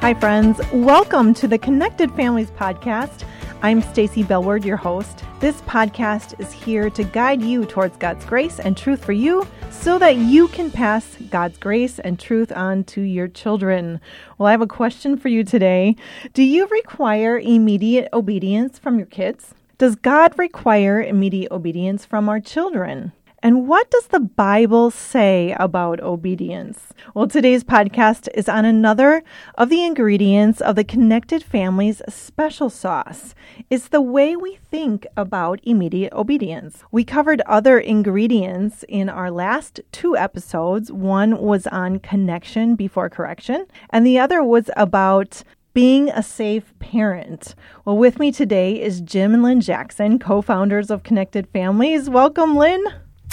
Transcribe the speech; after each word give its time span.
Hi, 0.00 0.14
friends. 0.14 0.58
Welcome 0.72 1.34
to 1.34 1.46
the 1.46 1.58
Connected 1.58 2.10
Families 2.12 2.50
Podcast. 2.52 3.26
I'm 3.60 3.82
Stacy 3.82 4.24
Bellward, 4.24 4.64
your 4.64 4.78
host. 4.78 5.24
This 5.40 5.60
podcast 5.60 6.40
is 6.40 6.50
here 6.50 6.88
to 6.88 7.04
guide 7.04 7.42
you 7.42 7.66
towards 7.66 7.98
God's 7.98 8.24
grace 8.24 8.58
and 8.60 8.74
truth 8.74 9.04
for 9.04 9.12
you 9.12 9.46
so 9.70 9.98
that 9.98 10.16
you 10.16 10.48
can 10.48 10.70
pass 10.70 11.18
God's 11.28 11.58
grace 11.58 11.98
and 11.98 12.18
truth 12.18 12.50
on 12.50 12.84
to 12.84 13.02
your 13.02 13.28
children. 13.28 14.00
Well, 14.38 14.46
I 14.46 14.52
have 14.52 14.62
a 14.62 14.66
question 14.66 15.18
for 15.18 15.28
you 15.28 15.44
today. 15.44 15.96
Do 16.32 16.44
you 16.44 16.66
require 16.68 17.38
immediate 17.38 18.08
obedience 18.14 18.78
from 18.78 18.96
your 18.96 19.06
kids? 19.06 19.54
Does 19.76 19.96
God 19.96 20.32
require 20.38 21.02
immediate 21.02 21.52
obedience 21.52 22.06
from 22.06 22.26
our 22.30 22.40
children? 22.40 23.12
And 23.42 23.66
what 23.66 23.90
does 23.90 24.08
the 24.08 24.20
Bible 24.20 24.90
say 24.90 25.56
about 25.58 26.00
obedience? 26.00 26.92
Well, 27.14 27.26
today's 27.26 27.64
podcast 27.64 28.28
is 28.34 28.50
on 28.50 28.66
another 28.66 29.22
of 29.54 29.70
the 29.70 29.82
ingredients 29.82 30.60
of 30.60 30.76
the 30.76 30.84
Connected 30.84 31.42
Families 31.42 32.02
special 32.06 32.68
sauce. 32.68 33.34
It's 33.70 33.88
the 33.88 34.02
way 34.02 34.36
we 34.36 34.58
think 34.70 35.06
about 35.16 35.60
immediate 35.62 36.12
obedience. 36.12 36.84
We 36.92 37.02
covered 37.02 37.40
other 37.46 37.78
ingredients 37.78 38.84
in 38.90 39.08
our 39.08 39.30
last 39.30 39.80
two 39.90 40.18
episodes. 40.18 40.92
One 40.92 41.38
was 41.38 41.66
on 41.68 42.00
connection 42.00 42.74
before 42.74 43.08
correction, 43.08 43.64
and 43.88 44.04
the 44.04 44.18
other 44.18 44.44
was 44.44 44.68
about 44.76 45.44
being 45.72 46.10
a 46.10 46.22
safe 46.22 46.78
parent. 46.78 47.54
Well, 47.86 47.96
with 47.96 48.18
me 48.18 48.32
today 48.32 48.78
is 48.78 49.00
Jim 49.00 49.32
and 49.32 49.42
Lynn 49.42 49.62
Jackson, 49.62 50.18
co 50.18 50.42
founders 50.42 50.90
of 50.90 51.04
Connected 51.04 51.48
Families. 51.48 52.10
Welcome, 52.10 52.54
Lynn. 52.54 52.84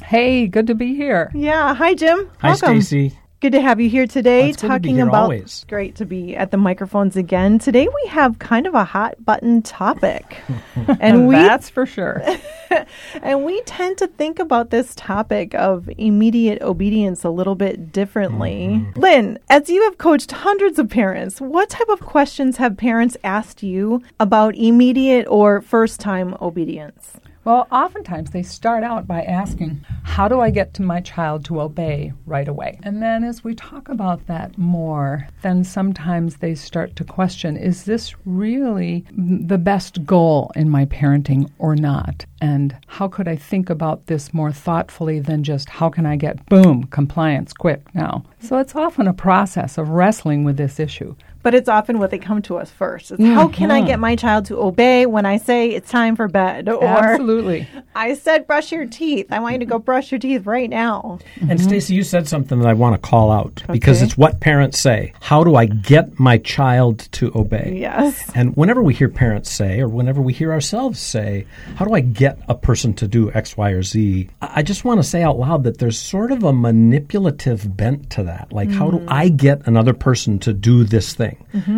Hey, 0.04 0.48
good 0.48 0.68
to 0.68 0.76
be 0.76 0.96
here. 0.96 1.32
Yeah. 1.34 1.74
Hi, 1.74 1.94
Jim. 1.94 2.30
Hi, 2.40 2.50
Welcome. 2.50 2.82
Stacy. 2.82 3.18
Good 3.40 3.52
to 3.52 3.62
have 3.62 3.80
you 3.80 3.88
here 3.88 4.08
today 4.08 4.46
Oh, 4.46 4.48
it's 4.48 4.62
good 4.64 4.70
to 4.70 4.80
be 4.80 4.80
talking 4.80 4.96
here 4.96 5.08
about 5.08 5.24
always. 5.26 5.64
great 5.70 5.94
to 5.98 6.06
be 6.06 6.36
at 6.36 6.50
the 6.50 6.58
microphones 6.58 7.16
again. 7.16 7.60
Today 7.60 7.88
we 7.88 8.10
have 8.10 8.40
kind 8.40 8.66
of 8.66 8.74
a 8.74 8.84
hot 8.84 9.24
button 9.24 9.62
topic. 9.62 10.42
and 11.00 11.28
we 11.28 11.36
That's 11.36 11.70
for 11.70 11.86
sure. 11.86 12.24
and 13.22 13.46
we 13.46 13.62
tend 13.62 14.00
to 14.00 14.08
think 14.08 14.40
about 14.40 14.72
this 14.72 14.96
topic 14.96 15.54
of 15.54 15.88
immediate 16.00 16.64
obedience 16.64 17.24
a 17.24 17.30
little 17.30 17.54
bit 17.54 17.92
differently. 17.92 18.70
Mm-hmm. 18.70 19.00
Lynn, 19.00 19.40
as 19.52 19.70
you 19.70 19.84
have 19.84 20.00
coached 20.00 20.32
hundreds 20.32 20.80
of 20.80 20.90
parents, 20.90 21.40
what 21.40 21.70
type 21.70 21.90
of 21.90 22.00
questions 22.00 22.58
have 22.58 22.76
parents 22.76 23.18
asked 23.24 23.62
you 23.62 24.02
about 24.20 24.56
immediate 24.56 25.28
or 25.30 25.62
first 25.62 26.00
time 26.00 26.36
obedience? 26.42 27.18
Well, 27.48 27.66
oftentimes 27.72 28.32
they 28.32 28.44
start 28.44 28.84
out 28.84 29.08
by 29.08 29.22
asking, 29.22 29.86
How 30.04 30.28
do 30.28 30.42
I 30.42 30.50
get 30.50 30.74
to 30.74 30.82
my 30.82 31.00
child 31.00 31.46
to 31.46 31.62
obey 31.62 32.12
right 32.26 32.46
away? 32.46 32.78
And 32.84 33.02
then 33.02 33.24
as 33.24 33.42
we 33.42 33.56
talk 33.56 33.88
about 33.88 34.28
that 34.28 34.58
more, 34.58 35.30
then 35.44 35.64
sometimes 35.64 36.36
they 36.36 36.56
start 36.56 36.98
to 36.98 37.06
question, 37.06 37.56
Is 37.56 37.86
this 37.86 38.14
really 38.26 39.06
the 39.18 39.58
best 39.58 40.06
goal 40.06 40.52
in 40.58 40.70
my 40.70 40.88
parenting 40.88 41.50
or 41.58 41.78
not? 41.78 42.26
And 42.42 42.76
how 42.88 43.08
could 43.08 43.30
I 43.30 43.38
think 43.38 43.70
about 43.70 44.08
this 44.08 44.34
more 44.34 44.52
thoughtfully 44.52 45.22
than 45.22 45.46
just 45.46 45.70
how 45.70 45.90
can 45.90 46.06
I 46.06 46.18
get 46.18 46.46
boom, 46.48 46.84
compliance 46.88 47.54
quick 47.54 47.96
now? 47.96 48.26
So 48.42 48.58
it's 48.58 48.76
often 48.76 49.08
a 49.08 49.14
process 49.14 49.78
of 49.78 49.88
wrestling 49.88 50.44
with 50.44 50.58
this 50.58 50.82
issue. 50.82 51.16
But 51.44 51.56
it's 51.56 51.70
often 51.70 52.00
what 52.00 52.12
they 52.12 52.18
come 52.18 52.42
to 52.44 52.58
us 52.58 52.70
first. 52.70 53.12
It's 53.12 53.24
how 53.24 53.48
can 53.48 53.72
I 53.72 53.82
get 53.82 53.94
mm-hmm. 53.94 54.02
my 54.02 54.16
child 54.16 54.46
to 54.48 54.60
obey 54.60 55.06
when 55.06 55.26
I 55.26 55.38
say 55.38 55.70
it's 55.70 55.90
time 55.90 56.16
for 56.16 56.28
bed? 56.28 56.70
Or 56.78 56.86
Absolutely. 56.86 57.68
I 57.96 58.14
said 58.14 58.46
brush 58.46 58.72
your 58.72 58.86
teeth. 58.86 59.28
I 59.32 59.40
want 59.40 59.54
you 59.54 59.60
to 59.60 59.66
go 59.66 59.80
brush 59.80 60.12
your 60.12 60.20
teeth 60.20 60.46
right 60.46 60.70
now. 60.70 61.18
And 61.40 61.52
mm-hmm. 61.52 61.68
Stacy, 61.68 61.96
you 61.96 62.04
said 62.04 62.28
something 62.28 62.60
that 62.60 62.68
I 62.68 62.74
want 62.74 63.02
to 63.02 63.10
call 63.10 63.32
out 63.32 63.64
because 63.72 64.04
it's 64.04 64.16
what 64.16 64.40
parents 64.40 64.80
say. 64.80 65.14
How 65.22 65.44
do 65.44 65.56
I 65.56 65.66
get 65.66 66.20
my 66.20 66.38
child 66.38 67.12
to 67.14 67.32
obey? 67.34 67.78
Yes. 67.80 68.30
And 68.36 68.56
whenever 68.56 68.84
we 68.84 68.94
hear 68.94 69.10
parents 69.10 69.52
say, 69.52 69.80
or 69.80 69.88
whenever 69.88 70.22
we 70.22 70.34
hear 70.34 70.52
ourselves 70.52 71.00
say, 71.00 71.48
how 71.78 71.86
do 71.86 71.96
I 71.96 72.02
get 72.02 72.38
a 72.48 72.54
person 72.54 72.94
to 72.96 73.08
do 73.08 73.32
X, 73.32 73.58
Y, 73.58 73.72
or 73.72 73.82
Z? 73.82 74.30
I 74.42 74.58
I 74.58 74.64
just 74.64 74.84
want 74.84 75.00
to 75.00 75.08
say 75.08 75.22
out 75.22 75.38
loud 75.38 75.66
that 75.66 75.78
there's 75.78 76.00
sort 76.00 76.32
of 76.32 76.44
a 76.44 76.52
manipulative 76.52 77.78
bent 77.78 78.10
to 78.10 78.24
that. 78.24 78.52
Like, 78.52 78.72
how 78.72 78.90
do 78.90 78.98
mm-hmm. 78.98 79.14
I 79.14 79.30
get 79.30 79.68
another 79.68 79.94
person 79.94 80.40
to 80.40 80.52
do 80.52 80.84
this 80.84 81.14
thing? 81.14 81.27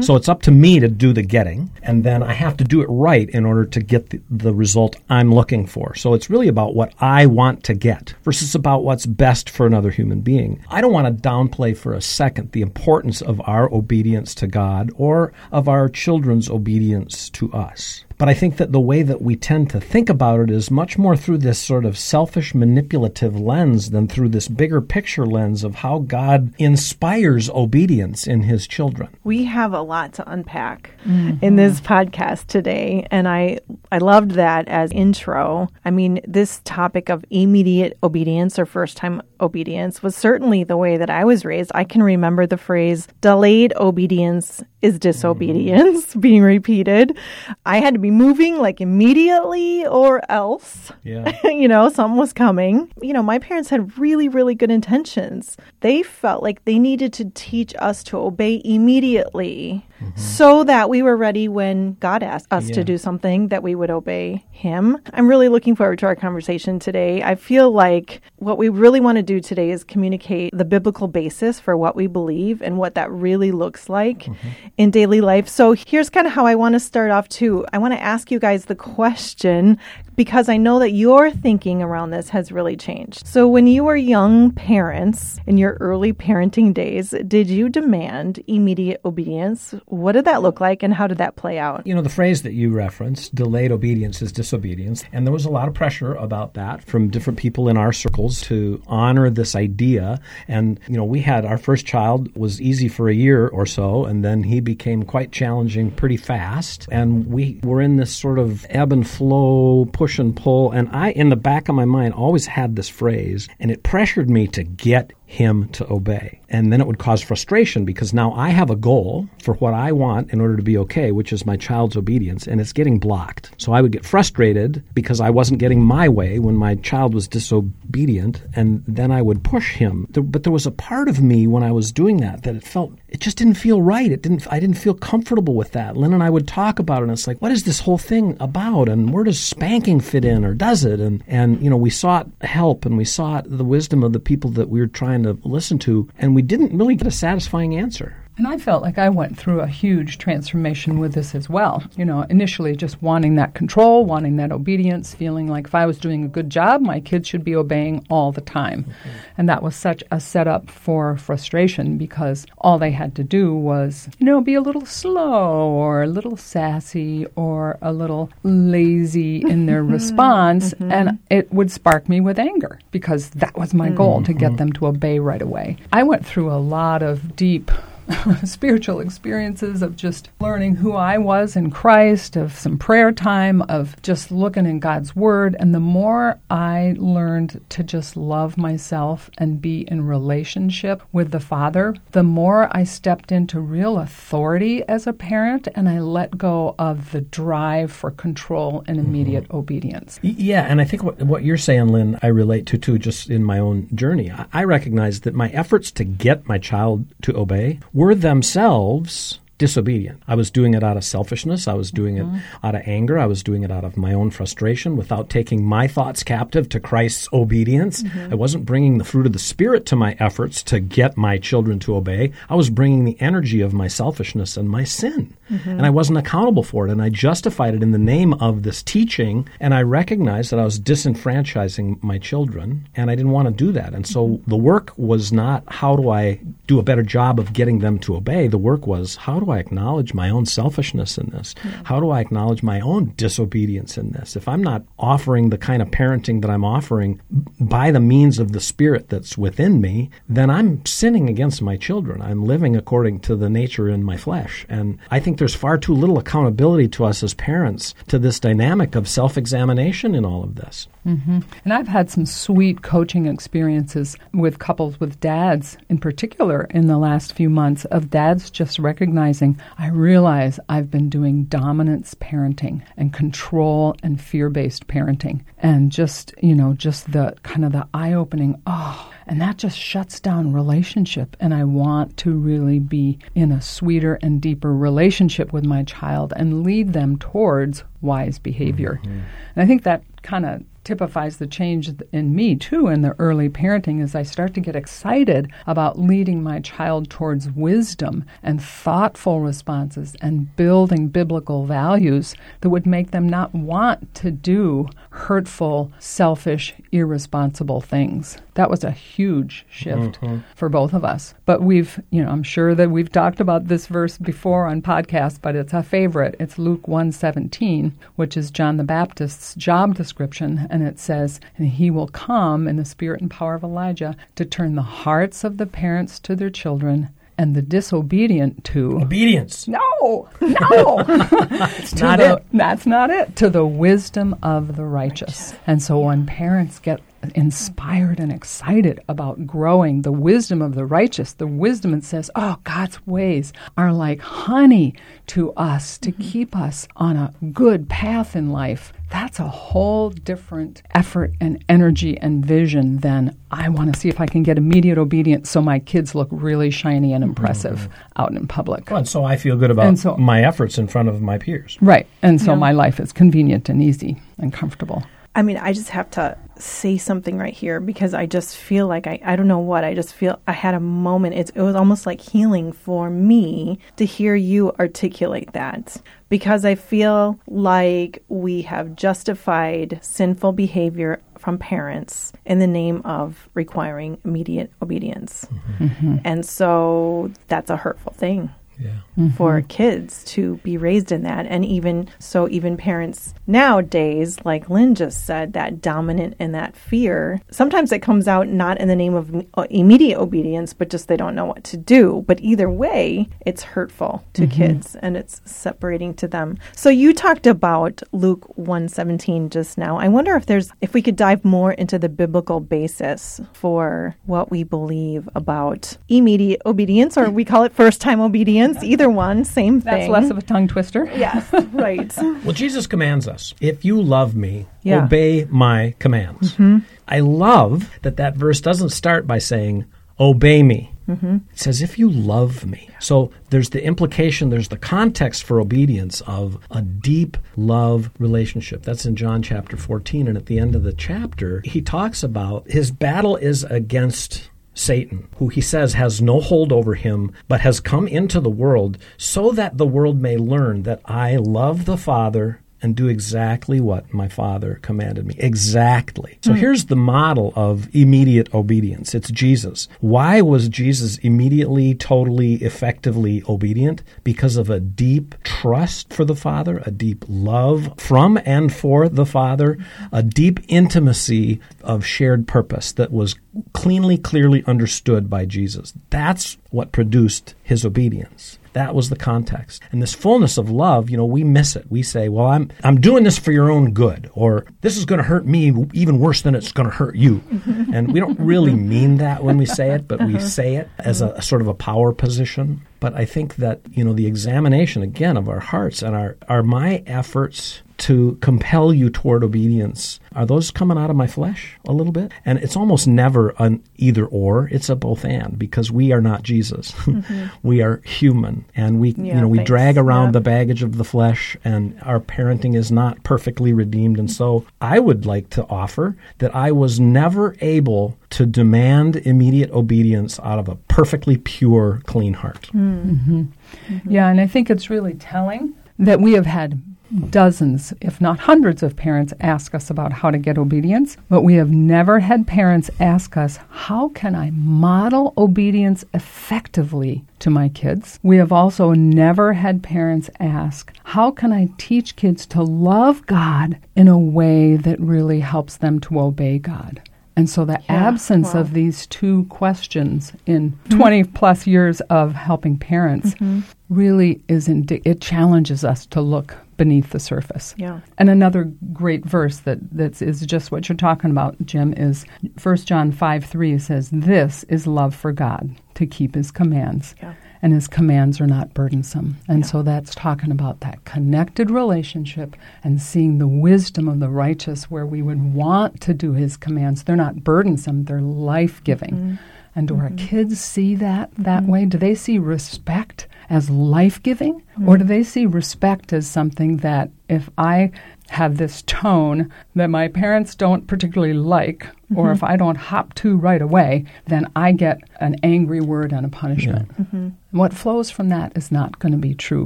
So 0.01 0.15
it's 0.15 0.29
up 0.29 0.41
to 0.43 0.51
me 0.51 0.79
to 0.79 0.87
do 0.87 1.13
the 1.13 1.21
getting, 1.21 1.71
and 1.83 2.03
then 2.03 2.21
I 2.23 2.33
have 2.33 2.57
to 2.57 2.63
do 2.63 2.81
it 2.81 2.87
right 2.87 3.29
in 3.29 3.45
order 3.45 3.65
to 3.65 3.79
get 3.81 4.09
the, 4.09 4.21
the 4.29 4.53
result 4.53 4.97
I'm 5.09 5.33
looking 5.33 5.65
for. 5.65 5.95
So 5.95 6.13
it's 6.13 6.29
really 6.29 6.47
about 6.47 6.75
what 6.75 6.93
I 6.99 7.25
want 7.25 7.63
to 7.65 7.73
get 7.73 8.13
versus 8.23 8.55
about 8.55 8.83
what's 8.83 9.05
best 9.05 9.49
for 9.49 9.65
another 9.65 9.91
human 9.91 10.21
being. 10.21 10.63
I 10.69 10.81
don't 10.81 10.93
want 10.93 11.07
to 11.07 11.29
downplay 11.29 11.75
for 11.77 11.93
a 11.93 12.01
second 12.01 12.51
the 12.51 12.61
importance 12.61 13.21
of 13.21 13.41
our 13.45 13.71
obedience 13.73 14.35
to 14.35 14.47
God 14.47 14.91
or 14.95 15.33
of 15.51 15.67
our 15.67 15.89
children's 15.89 16.49
obedience 16.49 17.29
to 17.31 17.51
us. 17.53 18.05
But 18.19 18.27
I 18.27 18.33
think 18.33 18.57
that 18.57 18.73
the 18.73 18.81
way 18.81 19.01
that 19.01 19.21
we 19.21 19.37
tend 19.37 19.69
to 19.69 19.79
think 19.79 20.09
about 20.09 20.41
it 20.41 20.51
is 20.51 20.69
much 20.69 20.97
more 20.97 21.15
through 21.15 21.37
this 21.37 21.57
sort 21.57 21.85
of 21.85 21.97
selfish, 21.97 22.53
manipulative 22.53 23.39
lens 23.39 23.91
than 23.91 24.09
through 24.09 24.27
this 24.27 24.49
bigger 24.49 24.81
picture 24.81 25.25
lens 25.25 25.63
of 25.63 25.75
how 25.75 25.99
God 25.99 26.53
inspires 26.59 27.49
obedience 27.49 28.27
in 28.27 28.43
His 28.43 28.67
children. 28.67 29.07
We 29.23 29.45
have 29.45 29.71
a 29.71 29.81
lot 29.81 30.11
to 30.15 30.29
unpack 30.29 30.91
mm-hmm. 31.05 31.43
in 31.43 31.55
this 31.55 31.79
podcast 31.79 32.47
today, 32.47 33.07
and 33.09 33.25
I 33.25 33.59
I 33.89 33.99
loved 33.99 34.31
that 34.31 34.67
as 34.67 34.91
intro. 34.91 35.69
I 35.85 35.91
mean, 35.91 36.19
this 36.27 36.59
topic 36.65 37.07
of 37.07 37.23
immediate 37.29 37.97
obedience 38.03 38.59
or 38.59 38.65
first 38.65 38.97
time 38.97 39.21
obedience 39.39 40.03
was 40.03 40.13
certainly 40.13 40.65
the 40.65 40.75
way 40.75 40.97
that 40.97 41.09
I 41.09 41.23
was 41.23 41.45
raised. 41.45 41.71
I 41.73 41.85
can 41.85 42.03
remember 42.03 42.45
the 42.45 42.57
phrase 42.57 43.07
delayed 43.21 43.73
obedience 43.77 44.61
is 44.81 44.95
mm-hmm. 44.95 44.99
disobedience 44.99 46.15
being 46.19 46.41
repeated. 46.41 47.17
I 47.65 47.79
had 47.79 47.93
to 47.93 47.99
be 47.99 48.08
moving 48.09 48.57
like 48.57 48.81
immediately 48.81 49.85
or 49.85 50.21
else. 50.29 50.91
Yeah. 51.03 51.35
you 51.43 51.67
know, 51.67 51.89
something 51.89 52.17
was 52.17 52.33
coming. 52.33 52.91
You 53.01 53.13
know, 53.13 53.23
my 53.23 53.39
parents 53.39 53.69
had 53.69 53.97
really, 53.97 54.27
really 54.27 54.55
good 54.55 54.71
intentions. 54.71 55.57
They 55.81 56.03
felt 56.03 56.43
like 56.43 56.65
they 56.65 56.79
needed 56.79 57.13
to 57.13 57.31
teach 57.33 57.73
us 57.79 58.03
to 58.05 58.17
obey 58.17 58.61
immediately 58.63 59.85
Mm-hmm. 60.01 60.17
so 60.17 60.63
that 60.63 60.89
we 60.89 61.01
were 61.01 61.17
ready 61.17 61.49
when 61.49 61.95
God 61.95 62.23
asked 62.23 62.53
us 62.53 62.69
to 62.69 62.85
do 62.85 62.97
something 62.97 63.49
that 63.49 63.61
we 63.61 63.75
would 63.75 63.89
obey 63.89 64.45
Him. 64.51 64.97
I'm 65.13 65.27
really 65.27 65.49
looking 65.49 65.75
forward 65.75 65.99
to 65.99 66.05
our 66.05 66.15
conversation 66.15 66.79
today. 66.79 67.21
I 67.21 67.35
feel 67.35 67.69
like 67.69 68.21
what 68.37 68.57
we 68.57 68.69
really 68.69 69.01
want 69.01 69.17
to 69.17 69.23
do 69.23 69.41
today 69.41 69.71
is 69.71 69.83
communicate 69.83 70.57
the 70.57 70.63
biblical 70.63 71.09
basis 71.09 71.59
for 71.59 71.75
what 71.75 71.97
we 71.97 72.07
believe 72.07 72.61
and 72.61 72.77
what 72.77 72.95
that 72.95 73.11
really 73.11 73.51
looks 73.51 73.89
like 73.89 74.19
mm-hmm. 74.19 74.49
in 74.77 74.89
daily 74.89 75.19
life. 75.19 75.49
So 75.49 75.73
here's 75.73 76.09
kind 76.09 76.25
of 76.25 76.31
how 76.31 76.45
I 76.45 76.55
want 76.55 76.73
to 76.73 76.79
start 76.79 77.11
off 77.11 77.27
too. 77.27 77.65
I 77.73 77.77
want 77.77 77.93
to 77.93 78.01
ask 78.01 78.31
you 78.31 78.39
guys 78.39 78.65
the 78.65 78.75
question 78.75 79.77
because 80.19 80.49
I 80.49 80.57
know 80.57 80.79
that 80.79 80.91
your 80.91 81.31
thinking 81.31 81.81
around 81.81 82.09
this 82.09 82.27
has 82.27 82.51
really 82.51 82.75
changed. 82.75 83.25
So, 83.25 83.47
when 83.47 83.67
you 83.67 83.85
were 83.85 83.95
young 83.95 84.51
parents 84.51 85.39
in 85.47 85.57
your 85.57 85.77
early 85.79 86.11
parenting 86.11 86.73
days, 86.73 87.15
did 87.25 87.49
you 87.49 87.69
demand 87.69 88.43
immediate 88.45 88.99
obedience? 89.05 89.73
What 89.85 90.11
did 90.11 90.25
that 90.25 90.41
look 90.41 90.59
like 90.59 90.83
and 90.83 90.93
how 90.93 91.07
did 91.07 91.19
that 91.19 91.37
play 91.37 91.57
out? 91.57 91.87
You 91.87 91.95
know, 91.95 92.01
the 92.01 92.09
phrase 92.09 92.41
that 92.41 92.51
you 92.51 92.69
referenced, 92.69 93.33
delayed 93.33 93.71
obedience 93.71 94.21
is 94.21 94.33
disobedience. 94.33 95.05
And 95.13 95.25
there 95.25 95.31
was 95.31 95.45
a 95.45 95.49
lot 95.49 95.69
of 95.69 95.73
pressure 95.73 96.15
about 96.15 96.55
that 96.55 96.83
from 96.83 97.09
different 97.09 97.39
people 97.39 97.69
in 97.69 97.77
our 97.77 97.93
circles 97.93 98.41
to 98.41 98.83
honor 98.87 99.29
this 99.29 99.55
idea. 99.55 100.19
And, 100.49 100.81
you 100.89 100.97
know, 100.97 101.05
we 101.05 101.21
had 101.21 101.45
our 101.45 101.57
first 101.57 101.85
child 101.85 102.35
was 102.35 102.59
easy 102.59 102.89
for 102.89 103.07
a 103.07 103.15
year 103.15 103.47
or 103.47 103.65
so, 103.65 104.03
and 104.03 104.25
then 104.25 104.43
he 104.43 104.59
became 104.59 105.03
quite 105.03 105.31
challenging 105.31 105.91
pretty 105.91 106.17
fast. 106.17 106.89
And 106.91 107.27
we 107.27 107.61
were 107.63 107.79
in 107.79 107.95
this 107.95 108.13
sort 108.13 108.37
of 108.37 108.65
ebb 108.69 108.91
and 108.91 109.07
flow, 109.07 109.85
push 109.93 110.08
and 110.17 110.35
pull. 110.35 110.71
And 110.71 110.89
I, 110.89 111.11
in 111.11 111.29
the 111.29 111.35
back 111.35 111.69
of 111.69 111.75
my 111.75 111.85
mind, 111.85 112.13
always 112.13 112.47
had 112.47 112.75
this 112.75 112.89
phrase, 112.89 113.47
and 113.59 113.69
it 113.69 113.83
pressured 113.83 114.29
me 114.29 114.47
to 114.47 114.63
get 114.63 115.11
him 115.29 115.69
to 115.69 115.87
obey. 115.93 116.39
And 116.49 116.73
then 116.73 116.81
it 116.81 116.87
would 116.87 116.97
cause 116.97 117.21
frustration 117.21 117.85
because 117.85 118.15
now 118.15 118.33
I 118.33 118.49
have 118.49 118.71
a 118.71 118.75
goal 118.75 119.29
for 119.43 119.53
what 119.55 119.75
I 119.75 119.91
want 119.91 120.33
in 120.33 120.41
order 120.41 120.57
to 120.57 120.63
be 120.63 120.75
okay, 120.79 121.11
which 121.11 121.31
is 121.31 121.45
my 121.45 121.55
child's 121.55 121.95
obedience, 121.95 122.47
and 122.47 122.59
it's 122.59 122.73
getting 122.73 122.97
blocked. 122.97 123.51
So 123.59 123.71
I 123.71 123.81
would 123.81 123.91
get 123.91 124.03
frustrated 124.03 124.83
because 124.95 125.21
I 125.21 125.29
wasn't 125.29 125.59
getting 125.59 125.83
my 125.83 126.09
way 126.09 126.39
when 126.39 126.55
my 126.55 126.73
child 126.75 127.13
was 127.13 127.27
disobedient, 127.27 128.41
and 128.55 128.83
then 128.87 129.11
I 129.11 129.21
would 129.21 129.43
push 129.43 129.75
him. 129.75 130.07
But 130.09 130.41
there 130.41 130.51
was 130.51 130.65
a 130.65 130.71
part 130.71 131.07
of 131.07 131.21
me 131.21 131.45
when 131.45 131.61
I 131.61 131.71
was 131.71 131.91
doing 131.91 132.17
that 132.17 132.41
that 132.41 132.55
it 132.55 132.63
felt 132.63 132.97
it 133.07 133.19
just 133.19 133.37
didn't 133.37 133.53
feel 133.53 133.83
right. 133.83 134.11
It 134.11 134.23
didn't 134.23 134.51
I 134.51 134.59
didn't 134.59 134.79
feel 134.79 134.95
comfortable 134.95 135.53
with 135.53 135.73
that. 135.73 135.95
Lynn 135.95 136.13
and 136.13 136.23
I 136.23 136.31
would 136.31 136.47
talk 136.47 136.79
about 136.79 137.01
it 137.01 137.03
and 137.03 137.11
it's 137.11 137.27
like, 137.27 137.39
what 137.39 137.51
is 137.51 137.63
this 137.63 137.81
whole 137.81 137.99
thing 137.99 138.35
about? 138.39 138.89
And 138.89 139.13
where 139.13 139.23
does 139.23 139.39
spanking 139.39 139.99
fit 139.99 140.25
in 140.25 140.43
or 140.43 140.55
does 140.55 140.85
it? 140.85 140.99
And 140.99 141.23
and 141.27 141.61
you 141.61 141.69
know, 141.69 141.77
we 141.77 141.91
sought 141.91 142.27
help 142.41 142.85
and 142.85 142.97
we 142.97 143.05
sought 143.05 143.45
the 143.47 143.63
wisdom 143.63 144.03
of 144.03 144.13
the 144.13 144.19
people 144.19 144.49
that 144.51 144.69
we 144.69 144.79
were 144.79 144.87
trying 144.87 145.18
to 145.23 145.37
listen 145.43 145.79
to, 145.79 146.07
and 146.17 146.35
we 146.35 146.41
didn't 146.41 146.77
really 146.77 146.95
get 146.95 147.07
a 147.07 147.11
satisfying 147.11 147.75
answer. 147.75 148.15
And 148.39 148.47
I 148.47 148.57
felt 148.57 148.81
like 148.81 148.97
I 148.97 149.09
went 149.09 149.37
through 149.37 149.59
a 149.59 149.67
huge 149.67 150.17
transformation 150.17 150.97
with 150.97 151.13
this 151.13 151.35
as 151.35 151.49
well. 151.49 151.83
You 151.97 152.05
know, 152.05 152.21
initially 152.29 152.73
just 152.73 153.01
wanting 153.01 153.35
that 153.35 153.53
control, 153.53 154.05
wanting 154.05 154.37
that 154.37 154.53
obedience, 154.53 155.13
feeling 155.13 155.49
like 155.49 155.67
if 155.67 155.75
I 155.75 155.85
was 155.85 155.97
doing 155.97 156.23
a 156.23 156.29
good 156.29 156.49
job, 156.49 156.79
my 156.79 157.01
kids 157.01 157.27
should 157.27 157.43
be 157.43 157.53
obeying 157.53 158.05
all 158.09 158.31
the 158.31 158.39
time. 158.39 158.85
Mm-hmm. 158.85 159.09
And 159.37 159.49
that 159.49 159.61
was 159.61 159.75
such 159.75 160.05
a 160.09 160.21
setup 160.21 160.69
for 160.69 161.17
frustration 161.17 161.97
because 161.97 162.47
all 162.59 162.79
they 162.79 162.91
had 162.91 163.13
to 163.15 163.25
do 163.25 163.53
was, 163.53 164.07
you 164.19 164.25
know, 164.25 164.39
be 164.39 164.53
a 164.53 164.61
little 164.61 164.85
slow 164.85 165.67
or 165.67 166.03
a 166.03 166.07
little 166.07 166.37
sassy 166.37 167.27
or 167.35 167.77
a 167.81 167.91
little 167.91 168.29
lazy 168.43 169.41
in 169.41 169.65
their 169.65 169.83
response. 169.83 170.73
Mm-hmm. 170.75 170.91
And 170.93 171.19
it 171.29 171.51
would 171.51 171.71
spark 171.71 172.07
me 172.07 172.21
with 172.21 172.39
anger 172.39 172.79
because 172.91 173.31
that 173.31 173.57
was 173.57 173.73
my 173.73 173.89
goal 173.89 174.23
to 174.23 174.31
get 174.31 174.51
mm-hmm. 174.51 174.55
them 174.55 174.71
to 174.73 174.87
obey 174.87 175.19
right 175.19 175.41
away. 175.41 175.75
I 175.91 176.03
went 176.03 176.25
through 176.25 176.49
a 176.49 176.55
lot 176.55 177.03
of 177.03 177.35
deep 177.35 177.69
spiritual 178.43 178.99
experiences 178.99 179.81
of 179.81 179.95
just 179.95 180.29
learning 180.39 180.75
who 180.75 180.93
I 180.93 181.17
was 181.17 181.55
in 181.55 181.71
Christ, 181.71 182.35
of 182.35 182.53
some 182.53 182.77
prayer 182.77 183.11
time, 183.11 183.61
of 183.63 184.01
just 184.01 184.31
looking 184.31 184.65
in 184.65 184.79
God's 184.79 185.15
Word. 185.15 185.55
And 185.59 185.73
the 185.73 185.79
more 185.79 186.39
I 186.49 186.95
learned 186.97 187.63
to 187.69 187.83
just 187.83 188.17
love 188.17 188.57
myself 188.57 189.29
and 189.37 189.61
be 189.61 189.81
in 189.81 190.05
relationship 190.05 191.01
with 191.11 191.31
the 191.31 191.39
Father, 191.39 191.95
the 192.11 192.23
more 192.23 192.75
I 192.75 192.83
stepped 192.83 193.31
into 193.31 193.59
real 193.59 193.99
authority 193.99 194.83
as 194.87 195.05
a 195.07 195.13
parent 195.13 195.67
and 195.75 195.87
I 195.87 195.99
let 195.99 196.37
go 196.37 196.75
of 196.79 197.11
the 197.11 197.21
drive 197.21 197.91
for 197.91 198.11
control 198.11 198.83
and 198.87 198.97
immediate 198.97 199.45
mm-hmm. 199.45 199.57
obedience. 199.57 200.19
Yeah, 200.21 200.63
and 200.63 200.81
I 200.81 200.85
think 200.85 201.03
what, 201.03 201.21
what 201.21 201.43
you're 201.43 201.57
saying, 201.57 201.87
Lynn, 201.87 202.17
I 202.21 202.27
relate 202.27 202.65
to 202.67 202.77
too, 202.77 202.97
just 202.97 203.29
in 203.29 203.43
my 203.43 203.59
own 203.59 203.87
journey. 203.95 204.31
I, 204.31 204.45
I 204.53 204.63
recognize 204.63 205.21
that 205.21 205.33
my 205.33 205.49
efforts 205.49 205.91
to 205.91 206.03
get 206.03 206.47
my 206.47 206.57
child 206.57 207.05
to 207.23 207.37
obey 207.37 207.79
were 207.99 208.15
themselves 208.15 209.39
disobedient. 209.59 210.23
I 210.27 210.33
was 210.33 210.49
doing 210.49 210.73
it 210.73 210.83
out 210.83 210.97
of 210.97 211.03
selfishness. 211.03 211.67
I 211.67 211.73
was 211.73 211.91
doing 211.91 212.15
mm-hmm. 212.15 212.37
it 212.37 212.43
out 212.63 212.73
of 212.73 212.81
anger. 212.85 213.19
I 213.19 213.27
was 213.27 213.43
doing 213.43 213.63
it 213.63 213.69
out 213.69 213.83
of 213.83 213.97
my 213.97 214.13
own 214.13 214.31
frustration 214.31 214.97
without 214.97 215.29
taking 215.29 215.63
my 215.63 215.87
thoughts 215.87 216.23
captive 216.23 216.69
to 216.69 216.79
Christ's 216.79 217.29
obedience. 217.31 218.01
Mm-hmm. 218.01 218.31
I 218.31 218.35
wasn't 218.35 218.65
bringing 218.65 218.97
the 218.97 219.03
fruit 219.03 219.27
of 219.27 219.33
the 219.33 219.39
Spirit 219.39 219.85
to 219.87 219.95
my 219.95 220.15
efforts 220.19 220.63
to 220.63 220.79
get 220.79 221.17
my 221.17 221.37
children 221.37 221.77
to 221.79 221.95
obey. 221.95 222.31
I 222.49 222.55
was 222.55 222.69
bringing 222.71 223.03
the 223.03 223.19
energy 223.21 223.61
of 223.61 223.73
my 223.73 223.87
selfishness 223.87 224.57
and 224.57 224.69
my 224.69 224.85
sin. 224.85 225.35
Mm-hmm. 225.51 225.69
And 225.69 225.85
I 225.85 225.89
wasn't 225.89 226.19
accountable 226.19 226.63
for 226.63 226.87
it. 226.87 226.91
And 226.91 227.01
I 227.01 227.09
justified 227.09 227.73
it 227.73 227.83
in 227.83 227.91
the 227.91 227.97
name 227.97 228.33
of 228.35 228.63
this 228.63 228.81
teaching. 228.81 229.47
And 229.59 229.73
I 229.73 229.81
recognized 229.81 230.51
that 230.51 230.59
I 230.59 230.65
was 230.65 230.79
disenfranchising 230.79 232.01
my 232.01 232.17
children. 232.17 232.87
And 232.95 233.11
I 233.11 233.15
didn't 233.15 233.31
want 233.31 233.49
to 233.49 233.53
do 233.53 233.73
that. 233.73 233.93
And 233.93 234.07
so 234.07 234.27
mm-hmm. 234.27 234.49
the 234.49 234.57
work 234.57 234.93
was 234.97 235.33
not 235.33 235.63
how 235.67 235.97
do 235.97 236.09
I 236.09 236.39
do 236.67 236.79
a 236.79 236.83
better 236.83 237.03
job 237.03 237.39
of 237.39 237.51
getting 237.51 237.79
them 237.79 237.99
to 237.99 238.15
obey? 238.15 238.47
The 238.47 238.57
work 238.57 238.87
was 238.87 239.17
how 239.17 239.39
do 239.39 239.48
I 239.49 239.59
acknowledge 239.59 240.13
my 240.13 240.29
own 240.29 240.45
selfishness 240.45 241.17
in 241.17 241.29
this? 241.29 241.55
Yeah. 241.63 241.81
How 241.83 241.99
do 241.99 242.09
I 242.09 242.19
acknowledge 242.19 242.63
my 242.63 242.79
own 242.79 243.13
disobedience 243.15 243.97
in 243.97 244.11
this? 244.11 244.35
If 244.35 244.47
I'm 244.47 244.63
not 244.63 244.83
offering 244.97 245.49
the 245.49 245.57
kind 245.57 245.81
of 245.81 245.89
parenting 245.89 246.41
that 246.41 246.49
I'm 246.49 246.65
offering 246.65 247.21
by 247.59 247.91
the 247.91 247.99
means 247.99 248.39
of 248.39 248.51
the 248.51 248.59
spirit 248.59 249.09
that's 249.09 249.37
within 249.37 249.81
me, 249.81 250.09
then 250.27 250.49
I'm 250.49 250.85
sinning 250.85 251.29
against 251.29 251.61
my 251.61 251.77
children. 251.77 252.21
I'm 252.21 252.45
living 252.45 252.75
according 252.75 253.21
to 253.21 253.35
the 253.35 253.49
nature 253.49 253.89
in 253.89 254.03
my 254.03 254.17
flesh. 254.17 254.65
And 254.69 254.97
I 255.11 255.19
think 255.19 255.37
there's 255.37 255.55
far 255.55 255.77
too 255.77 255.93
little 255.93 256.17
accountability 256.17 256.87
to 256.89 257.05
us 257.05 257.23
as 257.23 257.33
parents 257.33 257.93
to 258.07 258.19
this 258.19 258.39
dynamic 258.39 258.95
of 258.95 259.07
self 259.07 259.37
examination 259.37 260.15
in 260.15 260.25
all 260.25 260.43
of 260.43 260.55
this. 260.55 260.87
Mm-hmm. 261.05 261.39
And 261.63 261.73
I've 261.73 261.87
had 261.87 262.09
some 262.09 262.25
sweet 262.25 262.81
coaching 262.81 263.25
experiences 263.25 264.17
with 264.33 264.59
couples 264.59 264.99
with 264.99 265.19
dads 265.19 265.77
in 265.89 265.97
particular 265.97 266.67
in 266.69 266.87
the 266.87 266.97
last 266.97 267.33
few 267.33 267.49
months 267.49 267.85
of 267.85 268.09
dads 268.09 268.49
just 268.49 268.79
recognizing 268.79 269.38
I 269.77 269.87
realize 269.87 270.59
I've 270.69 270.91
been 270.91 271.09
doing 271.09 271.45
dominance 271.45 272.13
parenting 272.15 272.83
and 272.97 273.13
control 273.13 273.95
and 274.03 274.19
fear 274.19 274.49
based 274.49 274.87
parenting. 274.87 275.41
And 275.57 275.91
just, 275.91 276.33
you 276.41 276.55
know, 276.55 276.73
just 276.73 277.11
the 277.11 277.35
kind 277.43 277.65
of 277.65 277.71
the 277.71 277.87
eye 277.93 278.13
opening, 278.13 278.61
oh, 278.65 279.11
and 279.27 279.41
that 279.41 279.57
just 279.57 279.77
shuts 279.77 280.19
down 280.19 280.53
relationship. 280.53 281.35
And 281.39 281.53
I 281.53 281.63
want 281.63 282.17
to 282.17 282.31
really 282.31 282.79
be 282.79 283.19
in 283.35 283.51
a 283.51 283.61
sweeter 283.61 284.19
and 284.21 284.41
deeper 284.41 284.73
relationship 284.73 285.53
with 285.53 285.65
my 285.65 285.83
child 285.83 286.33
and 286.35 286.63
lead 286.63 286.93
them 286.93 287.17
towards 287.17 287.83
wise 288.01 288.39
behavior. 288.39 288.99
Mm-hmm. 289.03 289.19
And 289.55 289.63
I 289.63 289.65
think 289.65 289.83
that 289.83 290.03
kind 290.23 290.45
of 290.45 290.63
typifies 290.89 291.37
the 291.37 291.45
change 291.45 291.91
in 292.11 292.33
me 292.33 292.55
too 292.55 292.87
in 292.87 293.03
the 293.03 293.15
early 293.19 293.47
parenting 293.47 294.01
as 294.01 294.15
I 294.15 294.23
start 294.23 294.55
to 294.55 294.59
get 294.59 294.75
excited 294.75 295.51
about 295.67 295.99
leading 295.99 296.41
my 296.41 296.61
child 296.61 297.11
towards 297.11 297.51
wisdom 297.51 298.25
and 298.41 298.59
thoughtful 298.59 299.39
responses 299.39 300.15
and 300.19 300.55
building 300.55 301.07
biblical 301.09 301.67
values 301.67 302.33
that 302.61 302.71
would 302.71 302.87
make 302.87 303.11
them 303.11 303.29
not 303.29 303.53
want 303.53 304.15
to 304.15 304.31
do 304.31 304.89
hurtful, 305.11 305.91
selfish, 305.99 306.73
irresponsible 306.91 307.81
things. 307.81 308.37
That 308.55 308.69
was 308.69 308.83
a 308.83 308.91
huge 308.91 309.65
shift 309.69 310.19
mm-hmm. 310.19 310.39
for 310.55 310.69
both 310.69 310.93
of 310.93 311.05
us. 311.05 311.33
But 311.45 311.61
we've, 311.61 312.01
you 312.09 312.23
know, 312.23 312.29
I'm 312.29 312.43
sure 312.43 312.75
that 312.75 312.91
we've 312.91 313.11
talked 313.11 313.39
about 313.39 313.67
this 313.67 313.87
verse 313.87 314.17
before 314.17 314.65
on 314.67 314.81
podcasts, 314.81 315.39
but 315.41 315.55
it's 315.55 315.73
a 315.73 315.83
favorite. 315.83 316.35
It's 316.39 316.59
Luke 316.59 316.83
1:17, 316.83 317.93
which 318.15 318.35
is 318.35 318.51
John 318.51 318.77
the 318.77 318.83
Baptist's 318.83 319.55
job 319.55 319.95
description, 319.95 320.67
and 320.69 320.78
it 320.81 320.99
says, 320.99 321.39
"And 321.57 321.67
he 321.67 321.89
will 321.89 322.07
come 322.07 322.67
in 322.67 322.75
the 322.75 322.85
spirit 322.85 323.21
and 323.21 323.29
power 323.29 323.55
of 323.55 323.63
Elijah 323.63 324.15
to 324.35 324.45
turn 324.45 324.75
the 324.75 324.81
hearts 324.81 325.43
of 325.43 325.57
the 325.57 325.65
parents 325.65 326.19
to 326.19 326.35
their 326.35 326.49
children 326.49 327.09
and 327.39 327.55
the 327.55 327.61
disobedient 327.61 328.65
to 328.65 328.99
obedience. 328.99 329.65
No, 329.65 330.27
no, 330.41 331.03
that's 331.49 331.95
not 331.95 332.19
the, 332.19 332.33
it. 332.33 332.45
That's 332.51 332.85
not 332.85 333.09
it. 333.09 333.37
To 333.37 333.49
the 333.49 333.65
wisdom 333.65 334.35
of 334.43 334.75
the 334.75 334.83
righteous. 334.83 335.53
And 335.65 335.81
so 335.81 335.99
when 335.99 336.25
parents 336.25 336.79
get 336.79 336.99
inspired 337.35 338.19
and 338.19 338.31
excited 338.31 338.99
about 339.07 339.45
growing 339.45 340.01
the 340.01 340.11
wisdom 340.11 340.61
of 340.61 340.75
the 340.75 340.85
righteous, 340.85 341.33
the 341.33 341.47
wisdom 341.47 341.91
that 341.91 342.03
says, 342.03 342.31
oh, 342.35 342.57
God's 342.63 343.05
ways 343.05 343.53
are 343.77 343.93
like 343.93 344.19
honey 344.21 344.95
to 345.27 345.51
us 345.53 345.97
to 345.99 346.11
mm-hmm. 346.11 346.21
keep 346.21 346.55
us 346.55 346.87
on 346.95 347.15
a 347.15 347.33
good 347.51 347.89
path 347.89 348.35
in 348.35 348.51
life. 348.51 348.93
That's 349.09 349.39
a 349.39 349.47
whole 349.47 350.11
different 350.11 350.83
effort 350.91 351.33
and 351.41 351.63
energy 351.67 352.17
and 352.17 352.45
vision 352.45 352.97
than 352.97 353.35
I 353.49 353.69
want 353.69 353.93
to 353.93 353.99
see 353.99 354.09
if 354.09 354.21
I 354.21 354.27
can 354.27 354.43
get 354.43 354.57
immediate 354.57 354.99
obedience 354.99 355.49
so 355.49 355.61
my 355.61 355.79
kids 355.79 356.13
look 356.13 356.27
really 356.31 356.69
shiny 356.69 357.13
and 357.13 357.23
impressive 357.23 357.79
mm-hmm. 357.79 358.21
out 358.21 358.31
in 358.31 358.47
public. 358.47 358.89
Well, 358.89 358.97
and 358.97 359.07
so 359.07 359.23
I 359.23 359.35
feel 359.35 359.57
good 359.57 359.71
about 359.71 359.97
so, 359.97 360.15
my 360.17 360.43
efforts 360.43 360.77
in 360.77 360.87
front 360.87 361.09
of 361.09 361.21
my 361.21 361.37
peers. 361.37 361.77
Right. 361.81 362.07
And 362.21 362.39
so 362.39 362.51
yeah. 362.51 362.57
my 362.57 362.71
life 362.71 362.99
is 362.99 363.11
convenient 363.11 363.67
and 363.67 363.81
easy 363.81 364.21
and 364.37 364.53
comfortable. 364.53 365.03
I 365.39 365.41
mean, 365.41 365.55
I 365.55 365.71
just 365.71 365.87
have 365.91 366.11
to 366.11 366.37
say 366.57 366.97
something 366.97 367.37
right 367.37 367.53
here 367.53 367.79
because 367.79 368.13
I 368.13 368.25
just 368.25 368.57
feel 368.57 368.87
like 368.87 369.07
I, 369.07 369.21
I 369.23 369.37
don't 369.37 369.47
know 369.47 369.59
what. 369.59 369.85
I 369.85 369.93
just 369.93 370.13
feel 370.13 370.37
I 370.45 370.51
had 370.51 370.73
a 370.73 370.81
moment. 370.81 371.35
It's, 371.35 371.49
it 371.51 371.61
was 371.61 371.77
almost 371.77 372.05
like 372.05 372.19
healing 372.19 372.73
for 372.73 373.09
me 373.09 373.79
to 373.95 374.03
hear 374.03 374.35
you 374.35 374.73
articulate 374.73 375.53
that 375.53 375.95
because 376.27 376.65
I 376.65 376.75
feel 376.75 377.39
like 377.47 378.21
we 378.27 378.63
have 378.63 378.97
justified 378.97 379.99
sinful 380.01 380.51
behavior 380.51 381.21
from 381.37 381.57
parents 381.57 382.33
in 382.45 382.59
the 382.59 382.67
name 382.67 383.01
of 383.05 383.47
requiring 383.53 384.19
immediate 384.25 384.73
obedience. 384.81 385.47
Mm-hmm. 385.49 385.85
Mm-hmm. 385.85 386.15
And 386.25 386.45
so 386.45 387.31
that's 387.47 387.69
a 387.69 387.77
hurtful 387.77 388.11
thing 388.11 388.49
yeah. 388.79 388.91
mm-hmm. 389.17 389.29
for 389.29 389.61
kids 389.61 390.23
to 390.23 390.55
be 390.57 390.77
raised 390.77 391.11
in 391.11 391.23
that. 391.23 391.45
And 391.45 391.65
even 391.65 392.09
so, 392.19 392.47
even 392.49 392.77
parents 392.77 393.33
nowadays, 393.45 394.37
like 394.45 394.69
Lynn 394.69 394.95
just 394.95 395.25
said, 395.25 395.53
that 395.53 395.81
dominant 395.81 396.35
and 396.39 396.55
that 396.55 396.75
fear, 396.75 397.41
sometimes 397.51 397.91
it 397.91 398.01
comes 398.01 398.27
out 398.27 398.47
not 398.47 398.79
in 398.79 398.87
the 398.87 398.95
name 398.95 399.13
of 399.13 399.45
uh, 399.55 399.65
immediate 399.69 400.19
obedience, 400.19 400.73
but 400.73 400.89
just 400.89 401.07
they 401.07 401.17
don't 401.17 401.35
know 401.35 401.45
what 401.45 401.63
to 401.65 401.77
do. 401.77 402.23
But 402.27 402.39
either 402.41 402.69
way, 402.69 403.27
it's 403.45 403.63
hurtful 403.63 404.23
to 404.33 404.43
mm-hmm. 404.43 404.51
kids 404.51 404.95
and 404.95 405.17
it's 405.17 405.41
separating 405.45 406.13
to 406.15 406.27
them. 406.27 406.57
So 406.75 406.89
you 406.89 407.13
talked 407.13 407.47
about 407.47 408.01
Luke 408.11 408.57
117 408.57 409.49
just 409.49 409.77
now. 409.77 409.97
I 409.97 410.07
wonder 410.07 410.35
if 410.35 410.45
there's, 410.45 410.71
if 410.81 410.93
we 410.93 411.01
could 411.01 411.15
dive 411.15 411.43
more 411.43 411.73
into 411.73 411.99
the 411.99 412.09
biblical 412.09 412.59
basis 412.59 413.41
for 413.53 414.15
what 414.25 414.51
we 414.51 414.63
believe 414.63 415.27
about 415.35 415.97
immediate 416.07 416.61
obedience, 416.65 417.17
or 417.17 417.29
we 417.29 417.45
call 417.45 417.63
it 417.63 417.73
first 417.73 418.01
time 418.01 418.21
obedience 418.21 418.68
Either 418.83 419.09
one, 419.09 419.43
same 419.45 419.81
thing. 419.81 419.91
That's 419.91 420.09
less 420.09 420.29
of 420.29 420.37
a 420.37 420.41
tongue 420.41 420.67
twister. 420.67 421.05
Yes, 421.15 421.51
right. 421.73 422.13
well, 422.17 422.53
Jesus 422.53 422.87
commands 422.87 423.27
us 423.27 423.53
if 423.61 423.83
you 423.83 424.01
love 424.01 424.35
me, 424.35 424.67
yeah. 424.83 425.03
obey 425.03 425.45
my 425.49 425.95
commands. 425.99 426.53
Mm-hmm. 426.53 426.79
I 427.07 427.19
love 427.19 427.89
that 428.03 428.17
that 428.17 428.35
verse 428.35 428.61
doesn't 428.61 428.89
start 428.89 429.27
by 429.27 429.39
saying, 429.39 429.85
obey 430.19 430.63
me. 430.63 430.91
Mm-hmm. 431.07 431.37
It 431.51 431.59
says, 431.59 431.81
if 431.81 431.97
you 431.97 432.09
love 432.09 432.65
me. 432.65 432.89
So 432.99 433.31
there's 433.49 433.71
the 433.71 433.83
implication, 433.83 434.49
there's 434.49 434.67
the 434.67 434.77
context 434.77 435.43
for 435.43 435.59
obedience 435.59 436.21
of 436.21 436.59
a 436.69 436.83
deep 436.83 437.35
love 437.55 438.11
relationship. 438.19 438.83
That's 438.83 439.05
in 439.05 439.15
John 439.15 439.41
chapter 439.41 439.75
14. 439.75 440.27
And 440.27 440.37
at 440.37 440.45
the 440.45 440.59
end 440.59 440.75
of 440.75 440.83
the 440.83 440.93
chapter, 440.93 441.61
he 441.65 441.81
talks 441.81 442.21
about 442.21 442.69
his 442.69 442.91
battle 442.91 443.37
is 443.37 443.63
against 443.63 444.49
Satan, 444.73 445.27
who 445.37 445.47
he 445.49 445.61
says 445.61 445.93
has 445.93 446.21
no 446.21 446.39
hold 446.39 446.71
over 446.71 446.95
him, 446.95 447.31
but 447.47 447.61
has 447.61 447.79
come 447.79 448.07
into 448.07 448.39
the 448.39 448.49
world 448.49 448.97
so 449.17 449.51
that 449.51 449.77
the 449.77 449.85
world 449.85 450.21
may 450.21 450.37
learn 450.37 450.83
that 450.83 451.01
I 451.05 451.35
love 451.35 451.85
the 451.85 451.97
Father 451.97 452.61
and 452.81 452.95
do 452.95 453.07
exactly 453.07 453.79
what 453.79 454.13
my 454.13 454.27
father 454.27 454.79
commanded 454.81 455.25
me. 455.25 455.35
Exactly. 455.37 456.37
So 456.43 456.51
mm. 456.51 456.57
here's 456.57 456.85
the 456.85 456.95
model 456.95 457.53
of 457.55 457.93
immediate 457.93 458.53
obedience. 458.53 459.13
It's 459.13 459.31
Jesus. 459.31 459.87
Why 459.99 460.41
was 460.41 460.69
Jesus 460.69 461.17
immediately, 461.17 461.95
totally, 461.95 462.55
effectively 462.55 463.43
obedient? 463.49 464.03
Because 464.23 464.57
of 464.57 464.69
a 464.69 464.79
deep 464.79 465.35
trust 465.43 466.13
for 466.13 466.25
the 466.25 466.35
Father, 466.35 466.81
a 466.85 466.91
deep 466.91 467.25
love 467.27 467.93
from 467.97 468.39
and 468.45 468.73
for 468.73 469.09
the 469.09 469.25
Father, 469.25 469.77
a 470.11 470.23
deep 470.23 470.59
intimacy 470.67 471.59
of 471.83 472.05
shared 472.05 472.47
purpose 472.47 472.91
that 472.93 473.11
was 473.11 473.35
cleanly, 473.73 474.17
clearly 474.17 474.63
understood 474.65 475.29
by 475.29 475.45
Jesus. 475.45 475.93
That's 476.09 476.57
what 476.69 476.91
produced 476.91 477.55
his 477.63 477.83
obedience. 477.83 478.58
That 478.73 478.95
was 478.95 479.09
the 479.09 479.15
context. 479.15 479.81
And 479.91 480.01
this 480.01 480.13
fullness 480.13 480.57
of 480.57 480.69
love, 480.69 481.09
you 481.09 481.17
know, 481.17 481.25
we 481.25 481.43
miss 481.43 481.75
it. 481.75 481.85
We 481.89 482.03
say, 482.03 482.29
well, 482.29 482.47
I'm, 482.47 482.71
I'm 482.83 483.01
doing 483.01 483.23
this 483.23 483.37
for 483.37 483.51
your 483.51 483.69
own 483.71 483.93
good, 483.93 484.29
or 484.33 484.65
this 484.81 484.97
is 484.97 485.05
going 485.05 485.17
to 485.17 485.23
hurt 485.23 485.45
me 485.45 485.73
even 485.93 486.19
worse 486.19 486.41
than 486.41 486.55
it's 486.55 486.71
going 486.71 486.89
to 486.89 486.95
hurt 486.95 487.15
you. 487.15 487.41
and 487.93 488.11
we 488.13 488.19
don't 488.19 488.39
really 488.39 488.75
mean 488.75 489.17
that 489.17 489.43
when 489.43 489.57
we 489.57 489.65
say 489.65 489.91
it, 489.91 490.07
but 490.07 490.19
we 490.19 490.35
uh-huh. 490.35 490.47
say 490.47 490.75
it 490.75 490.89
as 490.99 491.21
a, 491.21 491.29
a 491.29 491.41
sort 491.41 491.61
of 491.61 491.67
a 491.67 491.73
power 491.73 492.11
position. 492.11 492.81
But 492.99 493.13
I 493.15 493.25
think 493.25 493.55
that, 493.57 493.81
you 493.89 494.03
know, 494.03 494.13
the 494.13 494.27
examination 494.27 495.01
again 495.01 495.37
of 495.37 495.49
our 495.49 495.59
hearts 495.59 496.01
and 496.01 496.15
our, 496.15 496.37
are 496.47 496.63
my 496.63 497.03
efforts 497.05 497.81
to 497.99 498.37
compel 498.41 498.93
you 498.93 499.09
toward 499.09 499.43
obedience, 499.43 500.19
are 500.33 500.45
those 500.45 500.71
coming 500.71 500.97
out 500.97 501.09
of 501.09 501.15
my 501.15 501.27
flesh 501.27 501.77
a 501.87 501.91
little 501.91 502.11
bit? 502.11 502.31
And 502.45 502.59
it's 502.59 502.75
almost 502.75 503.07
never 503.07 503.49
an 503.59 503.83
either 503.97 504.25
or, 504.25 504.69
it's 504.71 504.89
a 504.89 504.95
both 504.95 505.25
and 505.25 505.59
because 505.59 505.91
we 505.91 506.11
are 506.11 506.21
not 506.21 506.43
Jesus. 506.43 506.93
Mm-hmm. 507.09 507.47
we 507.67 507.81
are 507.81 508.01
human 508.05 508.65
and 508.75 508.99
we 508.99 509.11
yeah, 509.11 509.35
you 509.35 509.41
know 509.41 509.47
we 509.47 509.57
thanks. 509.57 509.67
drag 509.67 509.97
around 509.97 510.27
yeah. 510.27 510.31
the 510.31 510.41
baggage 510.41 510.83
of 510.83 510.97
the 510.97 511.03
flesh 511.03 511.57
and 511.63 511.97
our 512.03 512.19
parenting 512.19 512.75
is 512.75 512.91
not 512.91 513.21
perfectly 513.23 513.73
redeemed 513.73 514.19
and 514.19 514.29
so 514.29 514.65
I 514.79 514.99
would 514.99 515.25
like 515.25 515.49
to 515.51 515.65
offer 515.67 516.15
that 516.37 516.55
I 516.55 516.71
was 516.71 516.99
never 516.99 517.55
able 517.61 518.17
to 518.31 518.45
demand 518.45 519.15
immediate 519.17 519.71
obedience 519.71 520.39
out 520.41 520.59
of 520.59 520.69
a 520.69 520.75
perfectly 520.75 521.37
pure 521.37 522.01
clean 522.05 522.33
heart. 522.33 522.69
Mm-hmm. 522.73 523.41
Mm-hmm. 523.41 524.11
Yeah, 524.11 524.29
and 524.29 524.39
I 524.39 524.47
think 524.47 524.69
it's 524.69 524.89
really 524.89 525.15
telling 525.15 525.73
that 525.97 526.21
we 526.21 526.33
have 526.33 526.45
had 526.45 526.81
dozens, 527.29 527.93
if 528.01 528.21
not 528.21 528.39
hundreds, 528.39 528.83
of 528.83 528.95
parents 528.95 529.33
ask 529.39 529.73
us 529.75 529.89
about 529.89 530.13
how 530.13 530.31
to 530.31 530.37
get 530.37 530.57
obedience, 530.57 531.17
but 531.29 531.41
we 531.41 531.55
have 531.55 531.71
never 531.71 532.19
had 532.19 532.47
parents 532.47 532.89
ask 532.99 533.37
us, 533.37 533.59
How 533.69 534.09
can 534.09 534.35
I 534.35 534.51
model 534.51 535.33
obedience 535.37 536.05
effectively 536.13 537.23
to 537.39 537.49
my 537.49 537.69
kids? 537.69 538.19
We 538.23 538.37
have 538.37 538.51
also 538.51 538.93
never 538.93 539.53
had 539.53 539.83
parents 539.83 540.29
ask, 540.39 540.93
How 541.03 541.31
can 541.31 541.51
I 541.51 541.69
teach 541.77 542.15
kids 542.15 542.45
to 542.47 542.63
love 542.63 543.25
God 543.25 543.77
in 543.95 544.07
a 544.07 544.19
way 544.19 544.75
that 544.75 544.99
really 544.99 545.39
helps 545.39 545.77
them 545.77 545.99
to 546.01 546.19
obey 546.19 546.59
God? 546.59 547.01
And 547.35 547.49
so 547.49 547.63
the 547.63 547.81
yeah, 547.85 548.07
absence 548.07 548.53
wow. 548.53 548.61
of 548.61 548.73
these 548.73 549.07
two 549.07 549.45
questions 549.45 550.33
in 550.45 550.71
mm-hmm. 550.71 550.97
20 550.97 551.23
plus 551.23 551.65
years 551.65 552.01
of 552.01 552.33
helping 552.33 552.77
parents 552.77 553.33
mm-hmm. 553.35 553.61
really 553.89 554.41
is 554.49 554.67
indi- 554.67 555.01
it 555.05 555.21
challenges 555.21 555.85
us 555.85 556.05
to 556.07 556.19
look 556.19 556.57
beneath 556.79 557.09
the 557.09 557.19
surface. 557.19 557.75
Yeah. 557.77 557.99
And 558.17 558.29
another 558.29 558.71
great 558.93 559.25
verse 559.25 559.57
that 559.59 559.79
that 559.91 560.21
is 560.21 560.39
just 560.45 560.71
what 560.71 560.87
you're 560.87 560.95
talking 560.95 561.29
about, 561.29 561.57
Jim, 561.65 561.93
is 561.93 562.25
1 562.63 562.77
John 562.77 563.11
5 563.11 563.45
3 563.45 563.77
says, 563.77 564.09
This 564.11 564.63
is 564.63 564.87
love 564.87 565.13
for 565.13 565.33
God, 565.33 565.75
to 565.95 566.07
keep 566.07 566.33
his 566.33 566.49
commands. 566.51 567.15
Yeah. 567.21 567.33
And 567.61 567.73
his 567.73 567.89
commands 567.89 568.39
are 568.39 568.47
not 568.47 568.73
burdensome. 568.73 569.35
And 569.49 569.59
yeah. 569.59 569.65
so 569.65 569.81
that's 569.83 570.15
talking 570.15 570.51
about 570.51 570.79
that 570.79 571.03
connected 571.03 571.69
relationship 571.69 572.55
and 572.85 573.01
seeing 573.01 573.37
the 573.37 573.47
wisdom 573.49 574.07
of 574.07 574.21
the 574.21 574.29
righteous 574.29 574.89
where 574.89 575.05
we 575.05 575.21
would 575.21 575.53
want 575.53 575.99
to 575.99 576.13
do 576.13 576.31
his 576.31 576.55
commands. 576.55 577.03
They're 577.03 577.17
not 577.17 577.43
burdensome, 577.43 578.05
they're 578.05 578.21
life 578.21 578.81
giving. 578.85 579.11
Mm-hmm. 579.11 579.35
And 579.75 579.87
do 579.89 579.95
mm-hmm. 579.95 580.03
our 580.03 580.11
kids 580.11 580.61
see 580.61 580.95
that 580.95 581.31
that 581.35 581.63
mm-hmm. 581.63 581.71
way? 581.71 581.85
Do 581.85 581.97
they 581.97 582.15
see 582.15 582.39
respect 582.39 583.27
as 583.49 583.69
life 583.69 584.21
giving? 584.21 584.61
Mm-hmm. 584.61 584.89
Or 584.89 584.97
do 584.97 585.03
they 585.03 585.23
see 585.23 585.45
respect 585.45 586.13
as 586.13 586.27
something 586.27 586.77
that 586.77 587.09
if 587.27 587.49
I 587.57 587.91
have 588.29 588.57
this 588.57 588.83
tone 588.83 589.51
that 589.75 589.89
my 589.89 590.07
parents 590.07 590.53
don't 590.55 590.87
particularly 590.87 591.33
like, 591.33 591.79
mm-hmm. 591.79 592.17
or 592.17 592.31
if 592.31 592.43
I 592.43 592.57
don't 592.57 592.75
hop 592.75 593.15
to 593.15 593.35
right 593.35 593.61
away, 593.61 594.05
then 594.27 594.51
I 594.55 594.71
get 594.71 594.99
an 595.19 595.35
angry 595.41 595.81
word 595.81 596.13
and 596.13 596.25
a 596.25 596.29
punishment. 596.29 596.89
Yeah. 596.91 597.05
Mm-hmm. 597.05 597.29
What 597.51 597.73
flows 597.73 598.11
from 598.11 598.29
that 598.29 598.55
is 598.55 598.71
not 598.71 598.99
going 598.99 599.13
to 599.13 599.17
be 599.17 599.33
true 599.33 599.65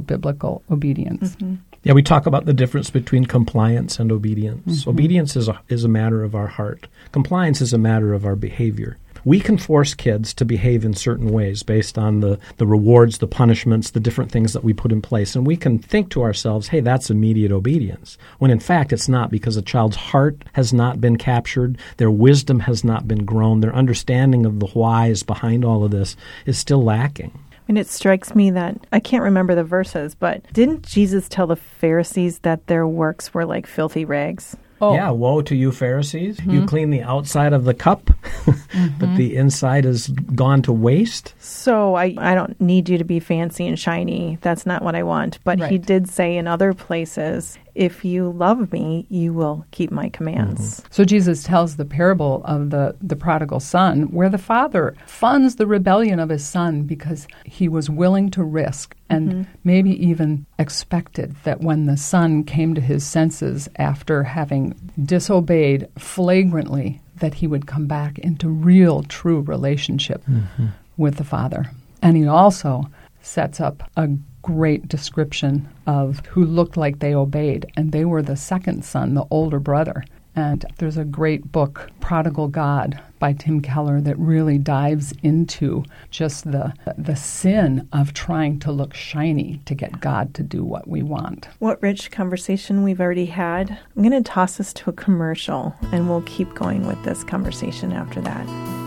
biblical 0.00 0.62
obedience. 0.70 1.36
Mm-hmm. 1.36 1.56
Yeah, 1.82 1.92
we 1.92 2.02
talk 2.02 2.24
about 2.24 2.46
the 2.46 2.54
difference 2.54 2.88
between 2.88 3.26
compliance 3.26 3.98
and 3.98 4.10
obedience. 4.10 4.80
Mm-hmm. 4.80 4.90
Obedience 4.90 5.36
is 5.36 5.48
a, 5.48 5.60
is 5.68 5.84
a 5.84 5.88
matter 5.88 6.24
of 6.24 6.34
our 6.34 6.46
heart. 6.46 6.86
Compliance 7.12 7.60
is 7.60 7.74
a 7.74 7.78
matter 7.78 8.14
of 8.14 8.24
our 8.24 8.36
behavior 8.36 8.96
we 9.24 9.40
can 9.40 9.58
force 9.58 9.94
kids 9.94 10.34
to 10.34 10.44
behave 10.44 10.84
in 10.84 10.94
certain 10.94 11.28
ways 11.28 11.62
based 11.62 11.98
on 11.98 12.20
the, 12.20 12.38
the 12.58 12.66
rewards, 12.66 13.18
the 13.18 13.26
punishments, 13.26 13.90
the 13.90 14.00
different 14.00 14.30
things 14.30 14.52
that 14.52 14.64
we 14.64 14.72
put 14.72 14.92
in 14.92 15.02
place. 15.02 15.34
And 15.34 15.46
we 15.46 15.56
can 15.56 15.78
think 15.78 16.10
to 16.10 16.22
ourselves, 16.22 16.68
hey, 16.68 16.80
that's 16.80 17.10
immediate 17.10 17.52
obedience. 17.52 18.18
When 18.38 18.50
in 18.50 18.60
fact, 18.60 18.92
it's 18.92 19.08
not 19.08 19.30
because 19.30 19.56
a 19.56 19.62
child's 19.62 19.96
heart 19.96 20.42
has 20.52 20.72
not 20.72 21.00
been 21.00 21.16
captured, 21.16 21.78
their 21.96 22.10
wisdom 22.10 22.60
has 22.60 22.84
not 22.84 23.08
been 23.08 23.24
grown, 23.24 23.60
their 23.60 23.74
understanding 23.74 24.46
of 24.46 24.60
the 24.60 24.66
whys 24.68 25.22
behind 25.22 25.64
all 25.64 25.84
of 25.84 25.90
this 25.90 26.16
is 26.46 26.58
still 26.58 26.82
lacking. 26.82 27.32
I 27.66 27.72
mean, 27.72 27.78
it 27.78 27.86
strikes 27.86 28.34
me 28.34 28.50
that 28.50 28.76
I 28.92 29.00
can't 29.00 29.22
remember 29.22 29.54
the 29.54 29.64
verses, 29.64 30.14
but 30.14 30.42
didn't 30.52 30.86
Jesus 30.86 31.28
tell 31.30 31.46
the 31.46 31.56
Pharisees 31.56 32.40
that 32.40 32.66
their 32.66 32.86
works 32.86 33.32
were 33.32 33.46
like 33.46 33.66
filthy 33.66 34.04
rags? 34.04 34.54
Oh. 34.80 34.94
Yeah, 34.94 35.10
woe 35.10 35.42
to 35.42 35.54
you, 35.54 35.72
Pharisees. 35.72 36.38
Mm-hmm. 36.38 36.50
You 36.50 36.66
clean 36.66 36.90
the 36.90 37.02
outside 37.02 37.52
of 37.52 37.64
the 37.64 37.74
cup, 37.74 38.04
mm-hmm. 38.44 38.98
but 38.98 39.16
the 39.16 39.36
inside 39.36 39.86
is 39.86 40.08
gone 40.08 40.62
to 40.62 40.72
waste. 40.72 41.34
So 41.38 41.94
I, 41.94 42.14
I 42.18 42.34
don't 42.34 42.60
need 42.60 42.88
you 42.88 42.98
to 42.98 43.04
be 43.04 43.20
fancy 43.20 43.66
and 43.66 43.78
shiny. 43.78 44.38
That's 44.40 44.66
not 44.66 44.82
what 44.82 44.94
I 44.94 45.02
want. 45.02 45.38
But 45.44 45.60
right. 45.60 45.70
he 45.70 45.78
did 45.78 46.08
say 46.08 46.36
in 46.36 46.48
other 46.48 46.74
places, 46.74 47.58
if 47.74 48.04
you 48.04 48.30
love 48.30 48.72
me, 48.72 49.06
you 49.08 49.32
will 49.32 49.66
keep 49.70 49.90
my 49.90 50.08
commands. 50.08 50.80
Mm-hmm. 50.80 50.86
So 50.90 51.04
Jesus 51.04 51.42
tells 51.42 51.76
the 51.76 51.84
parable 51.84 52.42
of 52.44 52.70
the, 52.70 52.96
the 53.02 53.16
prodigal 53.16 53.60
son, 53.60 54.04
where 54.12 54.28
the 54.28 54.38
father 54.38 54.94
funds 55.06 55.56
the 55.56 55.66
rebellion 55.66 56.20
of 56.20 56.28
his 56.28 56.44
son 56.44 56.82
because 56.82 57.26
he 57.44 57.68
was 57.68 57.90
willing 57.90 58.30
to 58.30 58.44
risk 58.44 58.94
and 59.10 59.28
mm-hmm. 59.28 59.52
maybe 59.64 59.90
even 60.04 60.46
expected 60.58 61.34
that 61.44 61.60
when 61.60 61.86
the 61.86 61.96
son 61.96 62.44
came 62.44 62.74
to 62.74 62.80
his 62.80 63.04
senses 63.04 63.68
after 63.76 64.22
having 64.22 64.74
disobeyed 65.02 65.88
flagrantly, 65.98 67.00
that 67.18 67.34
he 67.34 67.46
would 67.46 67.66
come 67.66 67.86
back 67.86 68.18
into 68.18 68.48
real, 68.48 69.02
true 69.04 69.40
relationship 69.40 70.24
mm-hmm. 70.26 70.66
with 70.96 71.16
the 71.16 71.24
father. 71.24 71.70
And 72.02 72.16
he 72.16 72.26
also 72.26 72.84
sets 73.20 73.60
up 73.60 73.90
a 73.96 74.08
great 74.44 74.86
description 74.88 75.66
of 75.86 76.24
who 76.26 76.44
looked 76.44 76.76
like 76.76 76.98
they 76.98 77.14
obeyed, 77.14 77.66
and 77.76 77.90
they 77.90 78.04
were 78.04 78.22
the 78.22 78.36
second 78.36 78.84
son, 78.84 79.14
the 79.14 79.26
older 79.30 79.58
brother. 79.58 80.04
And 80.36 80.66
there's 80.78 80.96
a 80.96 81.04
great 81.04 81.50
book, 81.50 81.90
Prodigal 82.00 82.48
God, 82.48 83.00
by 83.20 83.32
Tim 83.32 83.60
Keller, 83.60 84.00
that 84.00 84.18
really 84.18 84.58
dives 84.58 85.14
into 85.22 85.84
just 86.10 86.50
the 86.50 86.74
the 86.98 87.16
sin 87.16 87.88
of 87.92 88.12
trying 88.12 88.58
to 88.60 88.72
look 88.72 88.94
shiny 88.94 89.60
to 89.64 89.74
get 89.74 90.00
God 90.00 90.34
to 90.34 90.42
do 90.42 90.62
what 90.64 90.88
we 90.88 91.02
want. 91.02 91.48
What 91.60 91.80
rich 91.80 92.10
conversation 92.10 92.82
we've 92.82 93.00
already 93.00 93.26
had. 93.26 93.78
I'm 93.96 94.02
going 94.02 94.22
to 94.22 94.28
toss 94.28 94.60
us 94.60 94.72
to 94.74 94.90
a 94.90 94.92
commercial, 94.92 95.74
and 95.92 96.08
we'll 96.08 96.22
keep 96.22 96.52
going 96.54 96.86
with 96.86 97.02
this 97.04 97.24
conversation 97.24 97.92
after 97.92 98.20
that. 98.20 98.83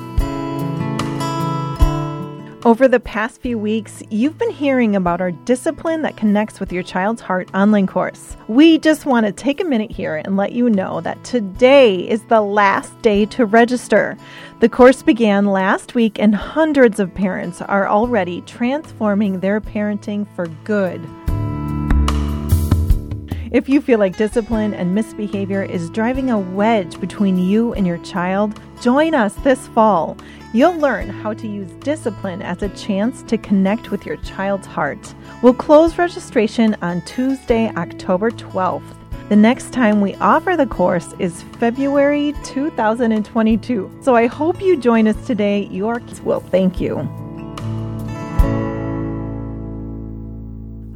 Over 2.68 2.90
the 2.90 3.00
past 3.00 3.40
few 3.40 3.58
weeks, 3.58 4.04
you've 4.10 4.38
been 4.38 4.52
hearing 4.52 4.98
about 4.98 5.22
our 5.22 5.32
Discipline 5.32 6.02
That 6.02 6.18
Connects 6.18 6.60
with 6.60 6.74
Your 6.74 6.84
Child's 6.84 7.22
Heart 7.22 7.50
online 7.54 7.88
course. 7.88 8.36
We 8.50 8.78
just 8.78 9.06
want 9.06 9.26
to 9.26 9.32
take 9.32 9.62
a 9.62 9.64
minute 9.64 9.90
here 9.90 10.18
and 10.18 10.36
let 10.36 10.52
you 10.52 10.70
know 10.70 11.00
that 11.00 11.24
today 11.24 12.00
is 12.10 12.24
the 12.24 12.42
last 12.42 13.02
day 13.02 13.26
to 13.28 13.46
register. 13.46 14.18
The 14.60 14.68
course 14.68 15.02
began 15.02 15.46
last 15.46 15.96
week, 15.96 16.20
and 16.20 16.36
hundreds 16.36 17.00
of 17.00 17.14
parents 17.14 17.62
are 17.62 17.88
already 17.88 18.42
transforming 18.42 19.40
their 19.40 19.62
parenting 19.62 20.28
for 20.36 20.48
good. 20.66 21.00
If 23.52 23.70
you 23.70 23.80
feel 23.80 23.98
like 23.98 24.18
discipline 24.18 24.74
and 24.74 24.94
misbehavior 24.94 25.64
is 25.64 25.90
driving 25.90 26.30
a 26.30 26.40
wedge 26.40 27.00
between 27.00 27.38
you 27.38 27.74
and 27.74 27.88
your 27.88 27.98
child, 28.00 28.60
join 28.82 29.16
us 29.16 29.36
this 29.36 29.68
fall. 29.70 30.18
You'll 30.54 30.78
learn 30.78 31.10
how 31.10 31.34
to 31.34 31.48
use 31.48 31.72
discipline 31.80 32.42
as 32.42 32.62
a 32.62 32.70
chance 32.70 33.24
to 33.24 33.38
connect 33.38 33.90
with 33.90 34.06
your 34.06 34.18
child's 34.18 34.68
heart. 34.68 35.14
We'll 35.42 35.54
close 35.54 35.98
registration 35.98 36.76
on 36.82 37.02
Tuesday, 37.06 37.70
October 37.76 38.32
12th. 38.32 38.96
The 39.30 39.36
next 39.36 39.72
time 39.72 40.02
we 40.02 40.16
offer 40.16 40.58
the 40.58 40.68
course 40.68 41.14
is 41.20 41.44
February 41.60 42.34
2022. 42.44 44.00
So 44.02 44.16
I 44.16 44.28
hope 44.28 44.62
you 44.62 44.78
join 44.78 45.08
us 45.08 45.28
today. 45.28 45.68
Your 45.72 46.00
kids 46.00 46.22
will 46.22 46.40
thank 46.40 46.82
you. 46.82 47.27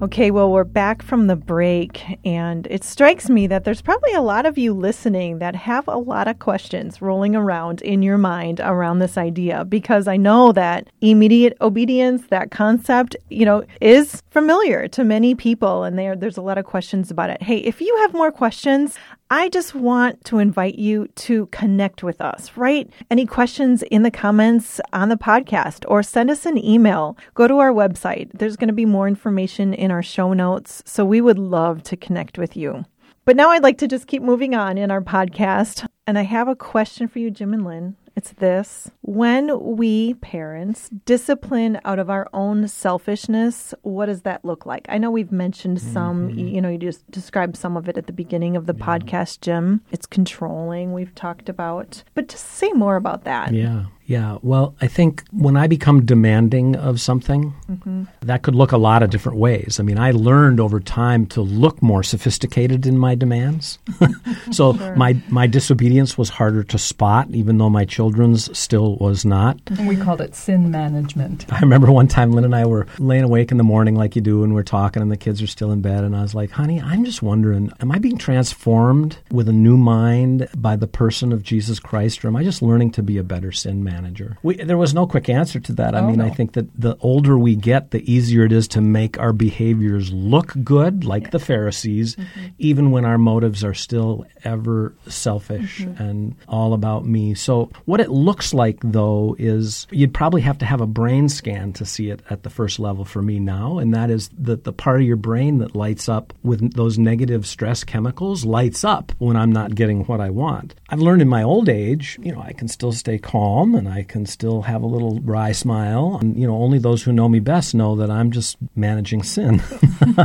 Okay, 0.03 0.31
well, 0.31 0.51
we're 0.51 0.63
back 0.63 1.03
from 1.03 1.27
the 1.27 1.36
break, 1.36 2.03
and 2.25 2.65
it 2.72 2.84
strikes 2.84 3.29
me 3.29 3.46
that 3.46 3.65
there's 3.65 3.84
probably 3.84 4.13
a 4.13 4.22
lot 4.24 4.48
of 4.48 4.58
you 4.58 4.74
listening 4.74 5.38
that 5.38 5.55
have 5.55 5.88
a 5.88 5.96
lot 5.96 6.27
of 6.27 6.39
questions 6.39 7.03
rolling 7.03 7.36
around 7.36 7.84
in 7.84 8.01
your 8.01 8.17
mind 8.17 8.60
around 8.62 8.98
this 8.98 9.15
idea 9.15 9.63
because 9.63 10.08
I 10.08 10.17
know 10.17 10.53
that 10.53 10.89
immediate 11.01 11.55
obedience, 11.62 12.24
that 12.29 12.50
concept, 12.50 13.15
you 13.29 13.46
know, 13.46 13.63
is 13.79 14.24
familiar 14.31 14.88
to 14.88 15.03
many 15.03 15.36
people, 15.36 15.84
and 15.84 16.00
there, 16.00 16.15
there's 16.15 16.38
a 16.38 16.41
lot 16.41 16.58
of 16.58 16.65
questions 16.65 17.12
about 17.12 17.29
it. 17.29 17.43
Hey, 17.43 17.58
if 17.58 17.79
you 17.79 17.96
have 17.98 18.12
more 18.12 18.31
questions, 18.31 18.98
I 19.33 19.47
just 19.47 19.73
want 19.73 20.25
to 20.25 20.39
invite 20.39 20.75
you 20.75 21.07
to 21.07 21.45
connect 21.53 22.03
with 22.03 22.19
us, 22.19 22.51
right? 22.57 22.89
Any 23.09 23.25
questions 23.25 23.81
in 23.83 24.03
the 24.03 24.11
comments 24.11 24.81
on 24.91 25.07
the 25.07 25.15
podcast 25.15 25.85
or 25.88 26.03
send 26.03 26.29
us 26.29 26.45
an 26.45 26.57
email. 26.57 27.15
Go 27.33 27.47
to 27.47 27.59
our 27.59 27.71
website. 27.71 28.29
There's 28.33 28.57
going 28.57 28.67
to 28.67 28.73
be 28.73 28.85
more 28.85 29.07
information 29.07 29.73
in 29.73 29.89
our 29.89 30.03
show 30.03 30.33
notes. 30.33 30.83
So 30.85 31.05
we 31.05 31.21
would 31.21 31.39
love 31.39 31.81
to 31.83 31.95
connect 31.95 32.38
with 32.38 32.57
you. 32.57 32.83
But 33.23 33.38
now 33.38 33.51
I'd 33.51 33.63
like 33.63 33.77
to 33.77 33.88
just 33.88 34.07
keep 34.07 34.21
moving 34.21 34.53
on 34.53 34.77
in 34.77 34.91
our 34.91 35.00
podcast. 35.00 35.88
And 36.05 36.19
I 36.19 36.23
have 36.23 36.50
a 36.50 36.55
question 36.55 37.07
for 37.07 37.19
you, 37.19 37.31
Jim 37.31 37.53
and 37.53 37.63
Lynn. 37.63 37.95
It's 38.21 38.33
this 38.33 38.91
when 39.01 39.75
we 39.75 40.13
parents 40.13 40.89
discipline 41.05 41.79
out 41.83 41.97
of 41.97 42.07
our 42.07 42.29
own 42.33 42.67
selfishness, 42.67 43.73
what 43.81 44.05
does 44.05 44.21
that 44.21 44.45
look 44.45 44.63
like? 44.63 44.85
I 44.89 44.99
know 44.99 45.09
we've 45.09 45.31
mentioned 45.31 45.81
some, 45.81 46.29
mm-hmm. 46.29 46.37
you 46.37 46.61
know, 46.61 46.69
you 46.69 46.77
just 46.77 47.09
described 47.09 47.57
some 47.57 47.75
of 47.75 47.89
it 47.89 47.97
at 47.97 48.05
the 48.05 48.13
beginning 48.13 48.55
of 48.55 48.67
the 48.67 48.75
yeah. 48.77 48.85
podcast, 48.85 49.41
Jim. 49.41 49.81
It's 49.89 50.05
controlling, 50.05 50.93
we've 50.93 51.15
talked 51.15 51.49
about. 51.49 52.03
But 52.13 52.27
just 52.27 52.45
say 52.45 52.71
more 52.73 52.95
about 52.95 53.23
that. 53.23 53.55
Yeah. 53.55 53.85
Yeah, 54.11 54.39
well, 54.41 54.75
I 54.81 54.87
think 54.87 55.23
when 55.31 55.55
I 55.55 55.67
become 55.67 56.05
demanding 56.05 56.75
of 56.75 56.99
something, 56.99 57.53
mm-hmm. 57.71 58.03
that 58.23 58.41
could 58.41 58.55
look 58.55 58.73
a 58.73 58.77
lot 58.77 59.03
of 59.03 59.09
different 59.09 59.37
ways. 59.37 59.79
I 59.79 59.83
mean, 59.83 59.97
I 59.97 60.11
learned 60.11 60.59
over 60.59 60.81
time 60.81 61.25
to 61.27 61.39
look 61.39 61.81
more 61.81 62.03
sophisticated 62.03 62.85
in 62.85 62.97
my 62.97 63.15
demands. 63.15 63.79
so 64.51 64.73
sure. 64.73 64.95
my 64.97 65.15
my 65.29 65.47
disobedience 65.47 66.17
was 66.17 66.27
harder 66.27 66.61
to 66.61 66.77
spot, 66.77 67.29
even 67.29 67.57
though 67.57 67.69
my 67.69 67.85
children's 67.85 68.57
still 68.57 68.97
was 68.97 69.23
not. 69.23 69.57
And 69.69 69.87
we 69.87 69.95
called 69.95 70.19
it 70.19 70.35
sin 70.35 70.69
management. 70.71 71.45
I 71.49 71.61
remember 71.61 71.89
one 71.89 72.09
time 72.09 72.33
Lynn 72.33 72.43
and 72.43 72.53
I 72.53 72.65
were 72.65 72.87
laying 72.99 73.23
awake 73.23 73.49
in 73.49 73.57
the 73.57 73.63
morning, 73.63 73.95
like 73.95 74.17
you 74.17 74.21
do, 74.21 74.43
and 74.43 74.53
we're 74.53 74.63
talking, 74.63 75.01
and 75.01 75.09
the 75.09 75.15
kids 75.15 75.41
are 75.41 75.47
still 75.47 75.71
in 75.71 75.81
bed, 75.81 76.03
and 76.03 76.17
I 76.17 76.21
was 76.21 76.35
like, 76.35 76.51
"Honey, 76.51 76.81
I'm 76.81 77.05
just 77.05 77.21
wondering, 77.21 77.71
am 77.79 77.93
I 77.93 77.97
being 77.97 78.17
transformed 78.17 79.19
with 79.31 79.47
a 79.47 79.53
new 79.53 79.77
mind 79.77 80.49
by 80.57 80.75
the 80.75 80.87
person 80.87 81.31
of 81.31 81.43
Jesus 81.43 81.79
Christ, 81.79 82.25
or 82.25 82.27
am 82.27 82.35
I 82.35 82.43
just 82.43 82.61
learning 82.61 82.91
to 82.91 83.01
be 83.01 83.17
a 83.17 83.23
better 83.23 83.53
sin 83.53 83.85
man?" 83.85 84.00
Manager? 84.01 84.38
We, 84.43 84.55
there 84.55 84.77
was 84.77 84.93
no 84.93 85.08
quick 85.08 85.29
answer 85.29 85.60
to 85.60 85.74
that. 85.74 85.96
I 85.96 86.00
oh, 86.00 86.08
mean, 86.08 86.17
no. 86.17 86.25
I 86.25 86.29
think 86.29 86.53
that 86.53 86.67
the 86.79 86.98
older 87.00 87.38
we 87.38 87.55
get, 87.55 87.91
the 87.91 88.12
easier 88.12 88.46
it 88.46 88.51
is 88.51 88.67
to 88.70 88.81
make 88.81 89.20
our 89.20 89.34
behaviors 89.34 90.12
look 90.12 90.53
good, 90.63 91.03
like 91.03 91.24
yeah. 91.24 91.29
the 91.31 91.39
Pharisees, 91.39 92.15
mm-hmm. 92.15 92.48
even 92.58 92.91
when 92.91 93.05
our 93.05 93.17
motives 93.17 93.63
are 93.63 93.74
still 93.74 94.25
ever 94.43 94.93
selfish 95.08 95.79
mm-hmm. 95.81 96.01
and 96.01 96.36
all 96.48 96.74
about 96.74 97.05
me. 97.05 97.34
So, 97.34 97.70
what 97.86 98.00
it 98.00 98.10
looks 98.10 98.53
like, 98.53 98.79
though, 98.84 99.36
is 99.38 99.88
you'd 99.91 100.13
probably 100.13 100.41
have 100.41 100.58
to 100.60 100.65
have 100.65 100.81
a 100.81 100.88
brain 100.88 101.29
scan 101.29 101.74
to 101.74 101.86
see 101.86 102.10
it 102.10 102.22
at 102.29 102.43
the 102.43 102.50
first 102.50 102.79
level 102.79 103.05
for 103.05 103.22
me 103.22 103.39
now, 103.39 103.77
and 103.77 103.93
that 103.93 104.10
is 104.10 104.29
that 104.39 104.63
the 104.63 104.74
part 104.74 105.01
of 105.01 105.08
your 105.08 105.15
brain 105.15 105.60
that 105.60 105.75
lights 105.75 106.10
up 106.10 106.34
with 106.43 106.74
those 106.74 106.98
negative 106.98 107.46
stress 107.46 107.84
chemicals 107.84 108.46
lights 108.46 108.84
up 108.84 109.12
when 109.17 109.36
I'm 109.36 109.51
not 109.51 109.75
getting 109.75 110.03
what 110.05 110.20
I 110.20 110.29
want. 110.29 110.75
I've 110.89 111.00
learned 111.00 111.22
in 111.22 111.27
my 111.27 111.43
old 111.43 111.70
age, 111.70 112.17
you 112.22 112.31
know, 112.31 112.41
I 112.41 112.53
can 112.53 112.67
still 112.67 112.91
stay 112.91 113.17
calm 113.17 113.75
and 113.75 113.88
I 113.91 114.03
can 114.03 114.25
still 114.25 114.62
have 114.62 114.81
a 114.81 114.88
little 114.88 115.19
wry 115.21 115.51
smile. 115.51 116.17
And, 116.21 116.38
you 116.38 116.48
know, 116.48 116.55
only 116.55 116.79
those 116.79 117.03
who 117.03 117.12
know 117.12 117.27
me 117.29 117.39
best 117.39 117.75
know 117.75 117.95
that 117.98 118.10
I'm 118.10 118.31
just 118.31 118.57
managing 118.75 119.24
sin. 119.24 119.62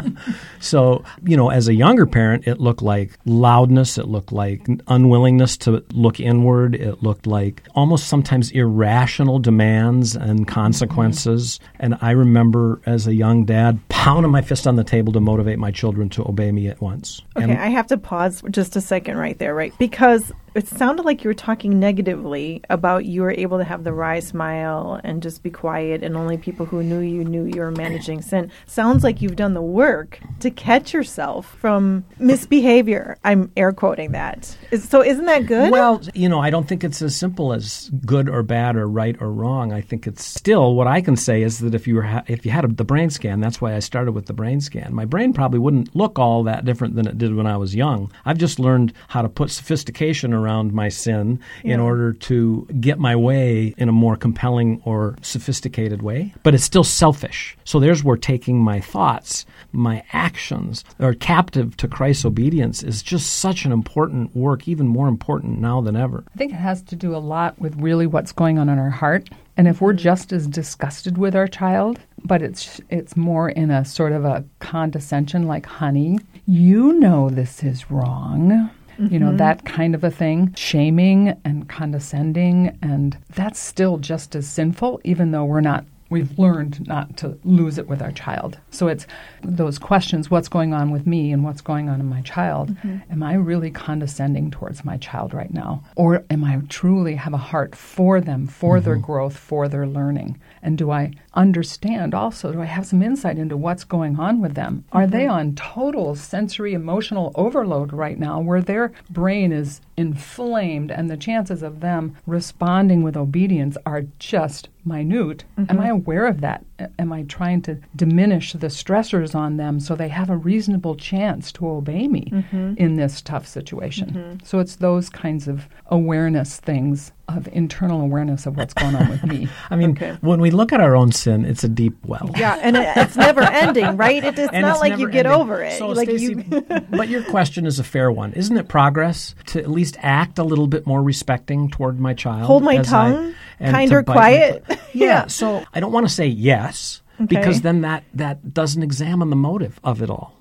so, 0.60 1.04
you 1.24 1.36
know, 1.36 1.50
as 1.50 1.68
a 1.68 1.74
younger 1.74 2.06
parent, 2.06 2.46
it 2.46 2.60
looked 2.60 2.82
like 2.82 3.18
loudness, 3.24 3.98
it 3.98 4.08
looked 4.08 4.32
like 4.32 4.66
unwillingness 4.88 5.56
to 5.58 5.84
look 5.92 6.20
inward, 6.20 6.74
it 6.74 7.02
looked 7.02 7.26
like 7.26 7.62
almost 7.74 8.08
sometimes 8.08 8.50
irrational 8.52 9.38
demands 9.38 10.16
and 10.16 10.46
consequences. 10.46 11.58
Mm-hmm. 11.58 11.76
And 11.80 11.98
I 12.00 12.12
remember 12.12 12.80
as 12.86 13.06
a 13.06 13.14
young 13.14 13.44
dad 13.44 13.80
pounding 13.88 14.30
my 14.30 14.42
fist 14.42 14.66
on 14.66 14.76
the 14.76 14.84
table 14.84 15.12
to 15.12 15.20
motivate 15.20 15.58
my 15.58 15.70
children 15.70 16.08
to 16.10 16.28
obey 16.28 16.52
me 16.52 16.68
at 16.68 16.80
once. 16.80 17.22
Okay, 17.36 17.44
and 17.44 17.52
I 17.52 17.68
have 17.68 17.88
to 17.88 17.96
pause 17.96 18.42
just 18.50 18.76
a 18.76 18.80
second 18.80 19.16
right 19.16 19.38
there, 19.38 19.54
right? 19.54 19.72
Because 19.78 20.32
it 20.56 20.66
sounded 20.66 21.04
like 21.04 21.22
you 21.22 21.28
were 21.28 21.34
talking 21.34 21.78
negatively 21.78 22.62
about 22.70 23.04
you 23.04 23.22
were 23.22 23.32
able 23.32 23.58
to 23.58 23.64
have 23.64 23.84
the 23.84 23.92
wry 23.92 24.20
smile 24.20 24.98
and 25.04 25.22
just 25.22 25.42
be 25.42 25.50
quiet, 25.50 26.02
and 26.02 26.16
only 26.16 26.38
people 26.38 26.64
who 26.64 26.82
knew 26.82 27.00
you 27.00 27.24
knew 27.24 27.44
you 27.44 27.60
were 27.60 27.70
managing 27.70 28.22
sin. 28.22 28.50
Sounds 28.66 29.04
like 29.04 29.20
you've 29.20 29.36
done 29.36 29.52
the 29.52 29.62
work 29.62 30.18
to 30.40 30.50
catch 30.50 30.94
yourself 30.94 31.54
from 31.60 32.04
misbehavior. 32.18 33.18
I'm 33.22 33.52
air 33.56 33.72
quoting 33.72 34.12
that. 34.12 34.56
Is, 34.70 34.88
so, 34.88 35.02
isn't 35.02 35.26
that 35.26 35.46
good? 35.46 35.70
Well, 35.70 36.00
you 36.14 36.28
know, 36.28 36.40
I 36.40 36.48
don't 36.48 36.66
think 36.66 36.82
it's 36.82 37.02
as 37.02 37.14
simple 37.14 37.52
as 37.52 37.90
good 38.06 38.28
or 38.30 38.42
bad 38.42 38.76
or 38.76 38.88
right 38.88 39.16
or 39.20 39.30
wrong. 39.30 39.72
I 39.72 39.82
think 39.82 40.06
it's 40.06 40.24
still 40.24 40.74
what 40.74 40.86
I 40.86 41.02
can 41.02 41.16
say 41.16 41.42
is 41.42 41.58
that 41.58 41.74
if 41.74 41.86
you 41.86 41.96
were 41.96 42.02
ha- 42.02 42.24
if 42.28 42.46
you 42.46 42.50
had 42.50 42.64
a, 42.64 42.68
the 42.68 42.84
brain 42.84 43.10
scan, 43.10 43.40
that's 43.40 43.60
why 43.60 43.74
I 43.74 43.80
started 43.80 44.12
with 44.12 44.26
the 44.26 44.32
brain 44.32 44.62
scan. 44.62 44.94
My 44.94 45.04
brain 45.04 45.34
probably 45.34 45.58
wouldn't 45.58 45.94
look 45.94 46.18
all 46.18 46.42
that 46.44 46.64
different 46.64 46.96
than 46.96 47.06
it 47.06 47.18
did 47.18 47.34
when 47.34 47.46
I 47.46 47.58
was 47.58 47.74
young. 47.74 48.10
I've 48.24 48.38
just 48.38 48.58
learned 48.58 48.94
how 49.08 49.20
to 49.20 49.28
put 49.28 49.50
sophistication 49.50 50.32
around 50.32 50.45
around 50.46 50.72
my 50.72 50.88
sin 50.88 51.40
yeah. 51.64 51.74
in 51.74 51.80
order 51.80 52.12
to 52.12 52.66
get 52.80 52.98
my 52.98 53.16
way 53.16 53.74
in 53.76 53.88
a 53.88 53.92
more 53.92 54.16
compelling 54.16 54.80
or 54.84 55.16
sophisticated 55.22 56.02
way. 56.02 56.32
But 56.42 56.54
it's 56.54 56.64
still 56.64 56.84
selfish. 56.84 57.56
So 57.64 57.80
there's 57.80 58.04
where 58.04 58.16
taking 58.16 58.58
my 58.62 58.80
thoughts, 58.80 59.44
my 59.72 60.04
actions, 60.12 60.84
are 61.00 61.14
captive 61.14 61.76
to 61.78 61.88
Christ's 61.88 62.24
obedience 62.24 62.82
is 62.82 63.02
just 63.02 63.38
such 63.38 63.64
an 63.64 63.72
important 63.72 64.34
work, 64.36 64.68
even 64.68 64.86
more 64.86 65.08
important 65.08 65.60
now 65.60 65.80
than 65.80 65.96
ever. 65.96 66.24
I 66.34 66.38
think 66.38 66.52
it 66.52 66.56
has 66.56 66.82
to 66.82 66.96
do 66.96 67.14
a 67.14 67.18
lot 67.18 67.58
with 67.58 67.74
really 67.76 68.06
what's 68.06 68.32
going 68.32 68.58
on 68.58 68.68
in 68.68 68.78
our 68.78 68.90
heart. 68.90 69.28
And 69.56 69.66
if 69.66 69.80
we're 69.80 69.94
just 69.94 70.32
as 70.32 70.46
disgusted 70.46 71.16
with 71.16 71.34
our 71.34 71.48
child, 71.48 71.98
but 72.24 72.42
it's 72.42 72.80
it's 72.90 73.16
more 73.16 73.48
in 73.48 73.70
a 73.70 73.84
sort 73.84 74.12
of 74.12 74.24
a 74.24 74.44
condescension 74.58 75.46
like 75.46 75.64
honey, 75.64 76.18
you 76.46 76.92
know 76.92 77.30
this 77.30 77.64
is 77.64 77.90
wrong 77.90 78.70
mm-hmm. 78.98 79.12
you 79.12 79.18
know, 79.18 79.28
mm-hmm. 79.28 79.38
that 79.38 79.64
kind 79.64 79.94
of 79.94 80.04
a 80.04 80.10
thing. 80.10 80.54
Shaming 80.56 81.40
and 81.44 81.68
condescending, 81.68 82.78
and 82.82 83.18
that's 83.34 83.58
still 83.58 83.98
just 83.98 84.34
as 84.34 84.46
sinful, 84.46 85.00
even 85.04 85.30
though 85.30 85.44
we're 85.44 85.60
not 85.60 85.84
we've 86.10 86.38
learned 86.38 86.86
not 86.86 87.16
to 87.18 87.38
lose 87.44 87.78
it 87.78 87.88
with 87.88 88.00
our 88.00 88.12
child. 88.12 88.58
So 88.70 88.88
it's 88.88 89.06
those 89.42 89.78
questions 89.78 90.30
what's 90.30 90.48
going 90.48 90.72
on 90.72 90.90
with 90.90 91.06
me 91.06 91.32
and 91.32 91.44
what's 91.44 91.60
going 91.60 91.88
on 91.88 92.00
in 92.00 92.06
my 92.06 92.20
child? 92.22 92.70
Mm-hmm. 92.70 93.12
Am 93.12 93.22
I 93.22 93.34
really 93.34 93.70
condescending 93.70 94.50
towards 94.50 94.84
my 94.84 94.96
child 94.98 95.34
right 95.34 95.52
now? 95.52 95.82
Or 95.96 96.24
am 96.30 96.44
I 96.44 96.60
truly 96.68 97.16
have 97.16 97.34
a 97.34 97.38
heart 97.38 97.74
for 97.74 98.20
them, 98.20 98.46
for 98.46 98.76
mm-hmm. 98.76 98.84
their 98.84 98.96
growth, 98.96 99.36
for 99.36 99.68
their 99.68 99.86
learning? 99.86 100.40
And 100.62 100.78
do 100.78 100.90
I 100.90 101.12
understand 101.36 102.14
also? 102.14 102.52
Do 102.52 102.62
I 102.62 102.66
have 102.66 102.86
some 102.86 103.02
insight 103.02 103.38
into 103.38 103.56
what's 103.56 103.84
going 103.84 104.18
on 104.18 104.40
with 104.40 104.54
them? 104.54 104.84
Are 104.92 105.02
mm-hmm. 105.02 105.10
they 105.10 105.26
on 105.26 105.54
total 105.54 106.14
sensory 106.14 106.74
emotional 106.74 107.32
overload 107.34 107.92
right 107.92 108.18
now 108.18 108.40
where 108.40 108.62
their 108.62 108.92
brain 109.10 109.52
is 109.52 109.80
inflamed 109.96 110.90
and 110.90 111.10
the 111.10 111.16
chances 111.16 111.62
of 111.62 111.80
them 111.80 112.16
responding 112.26 113.02
with 113.02 113.16
obedience 113.16 113.76
are 113.86 114.04
just 114.18 114.68
minute? 114.86 115.44
Mm-hmm. 115.58 115.70
Am 115.70 115.80
I 115.80 115.88
aware 115.88 116.26
of 116.26 116.40
that? 116.40 116.64
Am 116.98 117.12
I 117.12 117.22
trying 117.24 117.62
to 117.62 117.78
diminish 117.94 118.52
the 118.52 118.68
stressors 118.68 119.34
on 119.34 119.56
them 119.56 119.80
so 119.80 119.94
they 119.94 120.08
have 120.08 120.30
a 120.30 120.36
reasonable 120.36 120.94
chance 120.94 121.50
to 121.52 121.68
obey 121.68 122.06
me 122.06 122.28
mm-hmm. 122.32 122.74
in 122.76 122.96
this 122.96 123.20
tough 123.20 123.46
situation? 123.46 124.10
Mm-hmm. 124.10 124.44
So 124.44 124.60
it's 124.60 124.76
those 124.76 125.08
kinds 125.08 125.48
of 125.48 125.68
awareness 125.86 126.58
things 126.58 127.12
of 127.28 127.48
internal 127.48 128.00
awareness 128.00 128.46
of 128.46 128.56
what's 128.56 128.74
going 128.74 128.94
on 128.94 129.08
with 129.08 129.24
me. 129.24 129.48
I 129.70 129.76
mean, 129.76 129.90
okay. 129.90 130.16
when 130.20 130.40
we 130.40 130.50
look 130.50 130.72
at 130.72 130.80
our 130.80 130.94
own 130.94 131.10
sin, 131.26 131.44
it's 131.44 131.64
a 131.64 131.68
deep 131.68 131.96
well. 132.06 132.30
Yeah, 132.36 132.58
and 132.62 132.76
it, 132.76 132.88
it's 132.96 133.16
never 133.16 133.42
ending, 133.42 133.96
right? 133.96 134.22
It, 134.22 134.38
it's 134.38 134.52
not 134.52 134.70
it's 134.70 134.80
like 134.80 134.98
you 134.98 135.10
get 135.10 135.26
ending. 135.26 135.40
over 135.40 135.60
it. 135.62 135.76
So, 135.78 135.88
like 135.88 136.08
Stacy, 136.08 136.26
you 136.48 136.60
but 136.90 137.08
your 137.08 137.24
question 137.24 137.66
is 137.66 137.78
a 137.80 137.84
fair 137.84 138.12
one. 138.12 138.32
Isn't 138.32 138.56
it 138.56 138.68
progress 138.68 139.34
to 139.46 139.58
at 139.60 139.68
least 139.68 139.96
act 140.00 140.38
a 140.38 140.44
little 140.44 140.68
bit 140.68 140.86
more 140.86 141.02
respecting 141.02 141.68
toward 141.68 141.98
my 141.98 142.14
child? 142.14 142.46
Hold 142.46 142.62
my 142.62 142.78
tongue, 142.78 143.34
kinder, 143.58 144.04
quiet. 144.04 144.64
yeah. 144.68 144.76
yeah. 144.92 145.26
So 145.26 145.64
I 145.74 145.80
don't 145.80 145.92
want 145.92 146.06
to 146.06 146.14
say 146.14 146.26
yes 146.26 147.02
Okay. 147.18 147.36
Because 147.36 147.62
then 147.62 147.80
that 147.80 148.04
that 148.14 148.52
doesn't 148.52 148.82
examine 148.82 149.30
the 149.30 149.36
motive 149.36 149.80
of 149.82 150.02
it 150.02 150.10
all. 150.10 150.34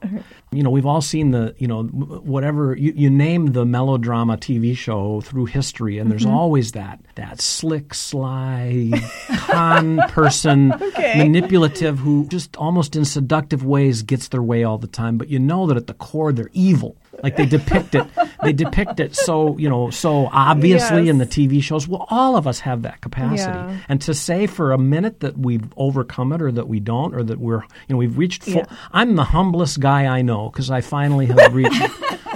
You 0.51 0.61
know, 0.61 0.69
we've 0.69 0.85
all 0.85 1.01
seen 1.01 1.31
the 1.31 1.55
you 1.57 1.67
know 1.67 1.83
whatever 1.83 2.75
you, 2.75 2.91
you 2.95 3.09
name 3.09 3.53
the 3.53 3.65
melodrama 3.65 4.37
TV 4.37 4.75
show 4.75 5.21
through 5.21 5.45
history, 5.45 5.97
and 5.97 6.05
mm-hmm. 6.05 6.11
there's 6.11 6.25
always 6.25 6.73
that 6.73 6.99
that 7.15 7.39
slick, 7.39 7.93
sly 7.93 8.91
con 9.29 9.97
person, 10.09 10.73
okay. 10.73 11.17
manipulative, 11.17 11.99
who 11.99 12.27
just 12.27 12.57
almost 12.57 12.95
in 12.95 13.05
seductive 13.05 13.63
ways 13.63 14.03
gets 14.03 14.27
their 14.27 14.43
way 14.43 14.63
all 14.63 14.77
the 14.77 14.87
time. 14.87 15.17
But 15.17 15.29
you 15.29 15.39
know 15.39 15.67
that 15.67 15.77
at 15.77 15.87
the 15.87 15.93
core 15.93 16.33
they're 16.33 16.49
evil 16.51 16.97
Like 17.23 17.37
they 17.37 17.45
depict 17.45 17.95
it, 17.95 18.05
they 18.43 18.53
depict 18.53 18.99
it 18.99 19.15
so 19.15 19.57
you 19.57 19.69
know 19.69 19.89
so 19.89 20.27
obviously 20.31 21.03
Yes. 21.03 21.09
in 21.09 21.17
the 21.17 21.25
TV 21.25 21.61
shows. 21.63 21.87
Well, 21.87 22.05
all 22.09 22.35
of 22.35 22.45
us 22.47 22.59
have 22.61 22.81
that 22.83 23.01
capacity, 23.01 23.51
Yeah. 23.51 23.77
and 23.89 24.01
to 24.01 24.13
say 24.13 24.47
for 24.47 24.71
a 24.73 24.77
minute 24.77 25.21
that 25.21 25.37
we've 25.37 25.63
overcome 25.77 26.33
it 26.33 26.41
or 26.41 26.51
that 26.51 26.67
we 26.67 26.79
don't 26.79 27.15
or 27.15 27.23
that 27.23 27.39
we're 27.39 27.61
you 27.61 27.67
know 27.89 27.97
we've 27.97 28.17
reached. 28.17 28.43
Full, 28.43 28.53
Yeah. 28.53 28.65
I'm 28.91 29.15
the 29.15 29.23
humblest 29.23 29.79
guy 29.79 30.05
I 30.05 30.21
know 30.21 30.49
because 30.49 30.69
I 30.69 30.81
finally 30.81 31.25
have 31.27 31.53
reached. 31.53 31.81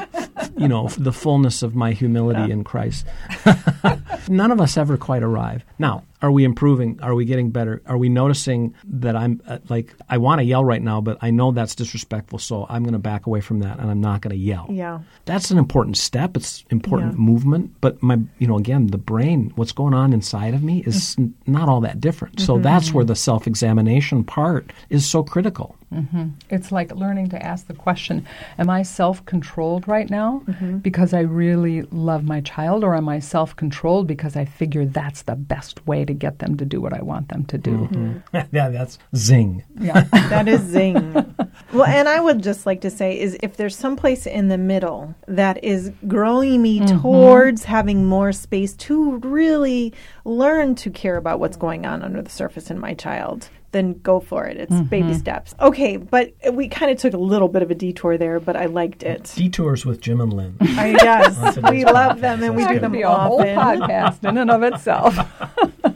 You 0.59 0.67
know 0.67 0.89
the 0.89 1.13
fullness 1.13 1.63
of 1.63 1.73
my 1.75 1.93
humility 1.93 2.51
in 2.51 2.63
Christ. 2.63 3.05
None 4.29 4.51
of 4.51 4.59
us 4.61 4.77
ever 4.77 4.97
quite 4.97 5.23
arrive. 5.23 5.63
Now, 5.79 6.03
are 6.21 6.31
we 6.31 6.43
improving? 6.43 6.99
Are 7.01 7.15
we 7.15 7.25
getting 7.25 7.49
better? 7.51 7.81
Are 7.85 7.97
we 7.97 8.09
noticing 8.09 8.75
that 8.83 9.15
I'm 9.15 9.41
uh, 9.47 9.59
like 9.69 9.95
I 10.09 10.17
want 10.17 10.39
to 10.39 10.45
yell 10.45 10.63
right 10.65 10.81
now, 10.81 10.99
but 11.01 11.17
I 11.21 11.31
know 11.31 11.51
that's 11.51 11.75
disrespectful, 11.75 12.39
so 12.39 12.65
I'm 12.69 12.83
going 12.83 12.93
to 12.93 12.99
back 12.99 13.25
away 13.25 13.41
from 13.41 13.59
that 13.61 13.79
and 13.79 13.89
I'm 13.89 14.01
not 14.01 14.21
going 14.21 14.31
to 14.35 14.37
yell. 14.41 14.67
Yeah. 14.69 14.99
That's 15.25 15.49
an 15.49 15.57
important 15.57 15.97
step. 15.97 16.35
It's 16.35 16.63
important 16.69 17.13
Yeah. 17.13 17.19
movement, 17.19 17.71
but 17.81 18.03
my 18.03 18.19
you 18.37 18.47
know 18.47 18.57
again, 18.57 18.87
the 18.87 18.97
brain, 18.97 19.51
what's 19.55 19.71
going 19.71 19.93
on 19.93 20.13
inside 20.13 20.53
of 20.53 20.61
me 20.63 20.79
is 20.85 20.99
Mm-hmm. 21.15 21.21
n- 21.23 21.33
not 21.47 21.69
all 21.69 21.81
that 21.81 22.01
different. 22.01 22.39
So 22.41 22.59
that's 22.59 22.93
where 22.93 23.05
the 23.05 23.15
self-examination 23.15 24.25
part 24.25 24.71
is 24.89 25.07
so 25.07 25.23
critical. 25.23 25.75
Mm-hmm. 25.93 26.27
It's 26.49 26.71
like 26.71 26.93
learning 26.93 27.29
to 27.29 27.43
ask 27.43 27.65
the 27.65 27.73
question 27.73 28.27
Am 28.59 28.69
I 28.69 28.83
self 28.83 29.25
controlled 29.25 29.87
right 29.87 30.09
now 30.09 30.43
mm-hmm. 30.45 30.77
because 30.77 31.13
I 31.13 31.21
really 31.21 31.81
love 31.83 32.23
my 32.23 32.41
child, 32.41 32.83
or 32.83 32.95
am 32.95 33.09
I 33.09 33.19
self 33.19 33.55
controlled 33.55 34.05
because 34.07 34.35
I 34.35 34.45
figure 34.45 34.85
that's 34.85 35.23
the 35.23 35.35
best 35.35 35.85
way 35.87 36.05
to 36.05 36.13
get 36.13 36.39
them 36.39 36.57
to 36.57 36.65
do 36.65 36.79
what 36.79 36.93
I 36.93 37.01
want 37.01 37.29
them 37.29 37.45
to 37.45 37.57
do? 37.57 37.89
Mm-hmm. 37.91 38.37
yeah, 38.55 38.69
that's 38.69 38.99
zing. 39.15 39.63
Yeah. 39.79 40.05
That 40.29 40.47
is 40.47 40.61
zing. 40.61 41.13
well, 41.73 41.85
and 41.85 42.07
I 42.07 42.19
would 42.19 42.43
just 42.43 42.67
like 42.67 42.81
to 42.81 42.91
say 42.91 43.19
is 43.19 43.35
if 43.41 43.57
there's 43.57 43.75
some 43.75 43.95
place 43.95 44.27
in 44.27 44.47
the 44.47 44.59
middle 44.59 45.15
that 45.27 45.63
is 45.63 45.91
growing 46.07 46.61
me 46.61 46.85
towards 46.85 47.63
having 47.63 48.05
more 48.05 48.31
space 48.31 48.73
to 48.75 49.17
really 49.17 49.93
learn 50.23 50.75
to 50.75 50.91
care 50.91 51.17
about 51.17 51.39
what's 51.39 51.57
going 51.57 51.85
on 51.85 52.03
under 52.03 52.21
the 52.21 52.29
surface 52.29 52.69
in 52.69 52.77
my 52.77 52.93
child, 52.93 53.49
then 53.71 53.99
go 53.99 54.19
for 54.19 54.45
it. 54.45 54.57
It's 54.57 54.81
baby 54.89 55.09
mm-hmm. 55.09 55.17
steps. 55.17 55.55
Okay, 55.59 55.97
but 55.97 56.33
we 56.51 56.67
kind 56.67 56.91
of 56.91 56.97
took 56.97 57.13
a 57.13 57.17
little 57.17 57.47
bit 57.47 57.61
of 57.61 57.71
a 57.71 57.75
detour 57.75 58.17
there, 58.17 58.39
but 58.39 58.55
I 58.55 58.65
liked 58.65 59.03
it. 59.03 59.33
Detours 59.35 59.85
with 59.85 60.01
Jim 60.01 60.21
and 60.21 60.33
Lynn. 60.33 60.57
I, 60.61 60.89
yes, 60.89 61.55
today's 61.55 61.71
we 61.71 61.85
love 61.85 62.21
them 62.21 62.43
and 62.43 62.55
we 62.55 62.63
do 62.63 62.73
good. 62.73 62.81
them 62.81 62.91
be 62.91 63.01
a 63.01 63.09
whole 63.09 63.41
podcast 63.41 64.27
in 64.27 64.37
and 64.37 64.51
of 64.51 64.63
itself. 64.63 65.17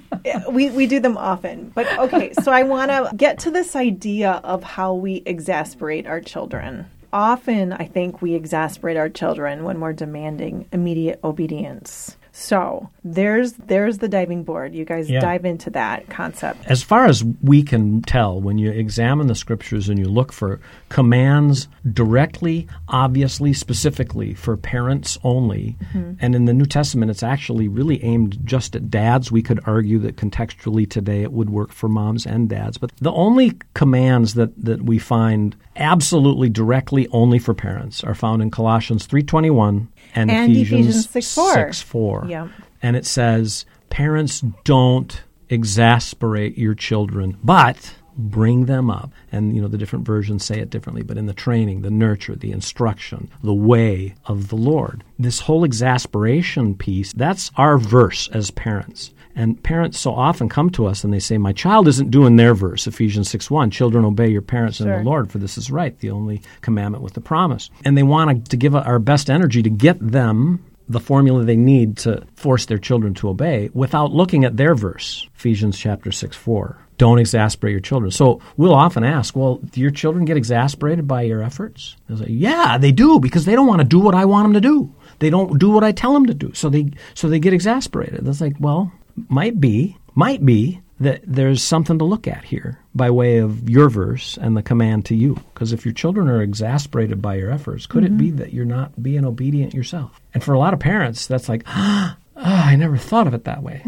We, 0.49 0.69
we 0.69 0.87
do 0.87 0.99
them 0.99 1.17
often. 1.17 1.71
But 1.75 1.99
okay, 1.99 2.31
so 2.41 2.51
I 2.51 2.63
want 2.63 2.91
to 2.91 3.11
get 3.15 3.39
to 3.39 3.51
this 3.51 3.75
idea 3.75 4.39
of 4.43 4.63
how 4.63 4.93
we 4.93 5.23
exasperate 5.25 6.07
our 6.07 6.21
children. 6.21 6.85
Often, 7.11 7.73
I 7.73 7.85
think 7.85 8.21
we 8.21 8.33
exasperate 8.33 8.95
our 8.95 9.09
children 9.09 9.63
when 9.63 9.79
we're 9.79 9.93
demanding 9.93 10.67
immediate 10.71 11.19
obedience. 11.23 12.17
So 12.35 12.89
there's 13.03 13.53
there's 13.53 13.99
the 13.99 14.07
diving 14.07 14.43
board. 14.43 14.73
You 14.73 14.85
guys 14.85 15.07
Yeah. 15.07 15.19
dive 15.19 15.45
into 15.45 15.69
that 15.69 16.09
concept. 16.09 16.65
As 16.65 16.81
far 16.81 17.05
as 17.05 17.23
we 17.43 17.61
can 17.61 18.01
tell, 18.01 18.41
when 18.41 18.57
you 18.57 18.71
examine 18.71 19.27
the 19.27 19.35
scriptures 19.35 19.87
and 19.87 19.99
you 19.99 20.05
look 20.05 20.33
for 20.33 20.59
commands 20.89 21.67
directly, 21.91 22.67
obviously, 22.89 23.53
specifically 23.53 24.33
for 24.33 24.57
parents 24.57 25.19
only, 25.23 25.77
mm-hmm. 25.93 26.13
and 26.19 26.33
in 26.33 26.45
the 26.45 26.53
New 26.53 26.65
Testament, 26.65 27.11
it's 27.11 27.21
actually 27.21 27.67
really 27.67 28.03
aimed 28.03 28.39
just 28.43 28.75
at 28.75 28.89
dads. 28.89 29.31
We 29.31 29.43
could 29.43 29.59
argue 29.67 29.99
that 29.99 30.15
contextually 30.17 30.89
today 30.89 31.21
it 31.21 31.33
would 31.33 31.51
work 31.51 31.71
for 31.71 31.87
moms 31.87 32.25
and 32.25 32.49
dads. 32.49 32.79
But 32.79 32.93
the 32.99 33.11
only 33.11 33.59
commands 33.75 34.33
that, 34.33 34.51
that 34.57 34.81
we 34.81 34.97
find 34.97 35.55
absolutely 35.75 36.49
directly 36.49 37.07
only 37.11 37.37
for 37.37 37.53
parents 37.53 38.03
are 38.03 38.15
found 38.15 38.41
in 38.41 38.49
Colossians 38.49 39.07
3.21 39.07 39.87
and, 40.15 40.29
And 40.31 40.51
Ephesians, 40.51 41.05
Ephesians 41.05 41.07
6:4. 41.35 41.53
6.4 41.69 42.29
Yeah. 42.29 42.47
and 42.81 42.95
it 42.95 43.05
says, 43.05 43.65
Parents 43.89 44.41
don't 44.63 45.23
exasperate 45.49 46.57
your 46.57 46.73
children, 46.73 47.37
but 47.43 47.95
bring 48.15 48.65
them 48.65 48.89
up. 48.89 49.11
And, 49.31 49.55
you 49.55 49.61
know, 49.61 49.67
the 49.67 49.77
different 49.77 50.05
versions 50.05 50.43
say 50.45 50.59
it 50.59 50.69
differently, 50.69 51.01
but 51.03 51.17
in 51.17 51.25
the 51.25 51.33
training, 51.33 51.81
the 51.81 51.89
nurture, 51.91 52.35
the 52.35 52.51
instruction, 52.51 53.29
the 53.43 53.53
way 53.53 54.15
of 54.25 54.49
the 54.49 54.55
Lord. 54.55 55.03
This 55.17 55.41
whole 55.41 55.63
exasperation 55.63 56.75
piece, 56.75 57.11
that's 57.13 57.51
our 57.55 57.77
verse 57.77 58.27
as 58.29 58.51
parents. 58.51 59.11
And 59.35 59.61
parents 59.63 59.99
so 59.99 60.13
often 60.13 60.47
come 60.47 60.69
to 60.71 60.85
us 60.85 61.03
and 61.03 61.11
they 61.13 61.19
say, 61.19 61.37
My 61.37 61.53
child 61.53 61.87
isn't 61.87 62.11
doing 62.11 62.35
their 62.35 62.53
verse, 62.53 62.85
Ephesians 62.87 63.29
6 63.29 63.49
1. 63.49 63.71
Children, 63.71 64.05
obey 64.05 64.29
your 64.29 64.41
parents 64.43 64.79
in 64.79 64.87
Sure. 64.87 64.97
the 64.99 65.03
Lord, 65.03 65.31
for 65.31 65.39
this 65.39 65.57
is 65.57 65.71
right, 65.71 65.97
the 65.99 66.11
only 66.11 66.41
commandment 66.61 67.03
with 67.03 67.13
the 67.13 67.21
promise. 67.21 67.69
And 67.83 67.97
they 67.97 68.03
want 68.03 68.49
to 68.49 68.57
give 68.57 68.75
our 68.75 68.99
best 68.99 69.29
energy 69.29 69.63
to 69.63 69.69
get 69.69 69.97
them 69.99 70.63
the 70.89 70.99
formula 70.99 71.43
they 71.45 71.55
need 71.55 71.97
to 71.97 72.23
force 72.35 72.65
their 72.65 72.77
children 72.77 73.13
to 73.15 73.29
obey 73.29 73.69
without 73.73 74.11
looking 74.11 74.43
at 74.43 74.57
their 74.57 74.75
verse, 74.75 75.27
Ephesians 75.35 75.79
chapter 75.79 76.11
6 76.11 76.35
4. 76.35 76.77
Don't 76.99 77.17
exasperate 77.17 77.71
your 77.71 77.79
children. 77.79 78.11
So 78.11 78.39
we'll 78.55 78.75
often 78.75 79.03
ask, 79.03 79.35
well, 79.35 79.55
do 79.55 79.81
your 79.81 79.89
children 79.91 80.25
get 80.25 80.37
exasperated 80.37 81.07
by 81.07 81.23
your 81.23 81.41
efforts? 81.41 81.95
They'll 82.07 82.19
say, 82.19 82.27
yeah, 82.29 82.77
they 82.77 82.91
do 82.91 83.19
because 83.19 83.45
they 83.45 83.55
don't 83.55 83.65
want 83.65 83.79
to 83.79 83.87
do 83.87 83.99
what 83.99 84.13
I 84.13 84.25
want 84.25 84.45
them 84.45 84.53
to 84.53 84.61
do. 84.61 84.93
They 85.19 85.31
don't 85.31 85.57
do 85.57 85.71
what 85.71 85.83
I 85.83 85.91
tell 85.91 86.13
them 86.13 86.27
to 86.27 86.33
do. 86.35 86.53
So 86.53 86.69
they, 86.69 86.91
so 87.15 87.29
they 87.29 87.39
get 87.39 87.53
exasperated. 87.53 88.27
It's 88.27 88.41
like, 88.41 88.57
well, 88.59 88.91
might 89.29 89.59
be, 89.59 89.97
might 90.15 90.45
be 90.45 90.81
that 90.99 91.21
there's 91.25 91.61
something 91.61 91.97
to 91.99 92.05
look 92.05 92.27
at 92.27 92.45
here 92.45 92.79
by 92.95 93.09
way 93.09 93.37
of 93.37 93.69
your 93.69 93.89
verse 93.89 94.37
and 94.37 94.55
the 94.55 94.63
command 94.63 95.05
to 95.05 95.15
you. 95.15 95.35
Because 95.53 95.73
if 95.73 95.85
your 95.85 95.93
children 95.93 96.29
are 96.29 96.41
exasperated 96.41 97.21
by 97.21 97.35
your 97.35 97.51
efforts, 97.51 97.85
could 97.85 98.03
it 98.05 98.17
be 98.17 98.31
that 98.31 98.53
you're 98.53 98.65
not 98.65 99.01
being 99.01 99.25
obedient 99.25 99.73
yourself? 99.73 100.19
And 100.33 100.43
for 100.43 100.53
a 100.53 100.59
lot 100.59 100.73
of 100.73 100.79
parents, 100.79 101.27
that's 101.27 101.49
like, 101.49 101.63
ah, 101.67 102.17
I 102.35 102.75
never 102.75 102.97
thought 102.97 103.27
of 103.27 103.33
it 103.33 103.45
that 103.45 103.63
way. 103.63 103.81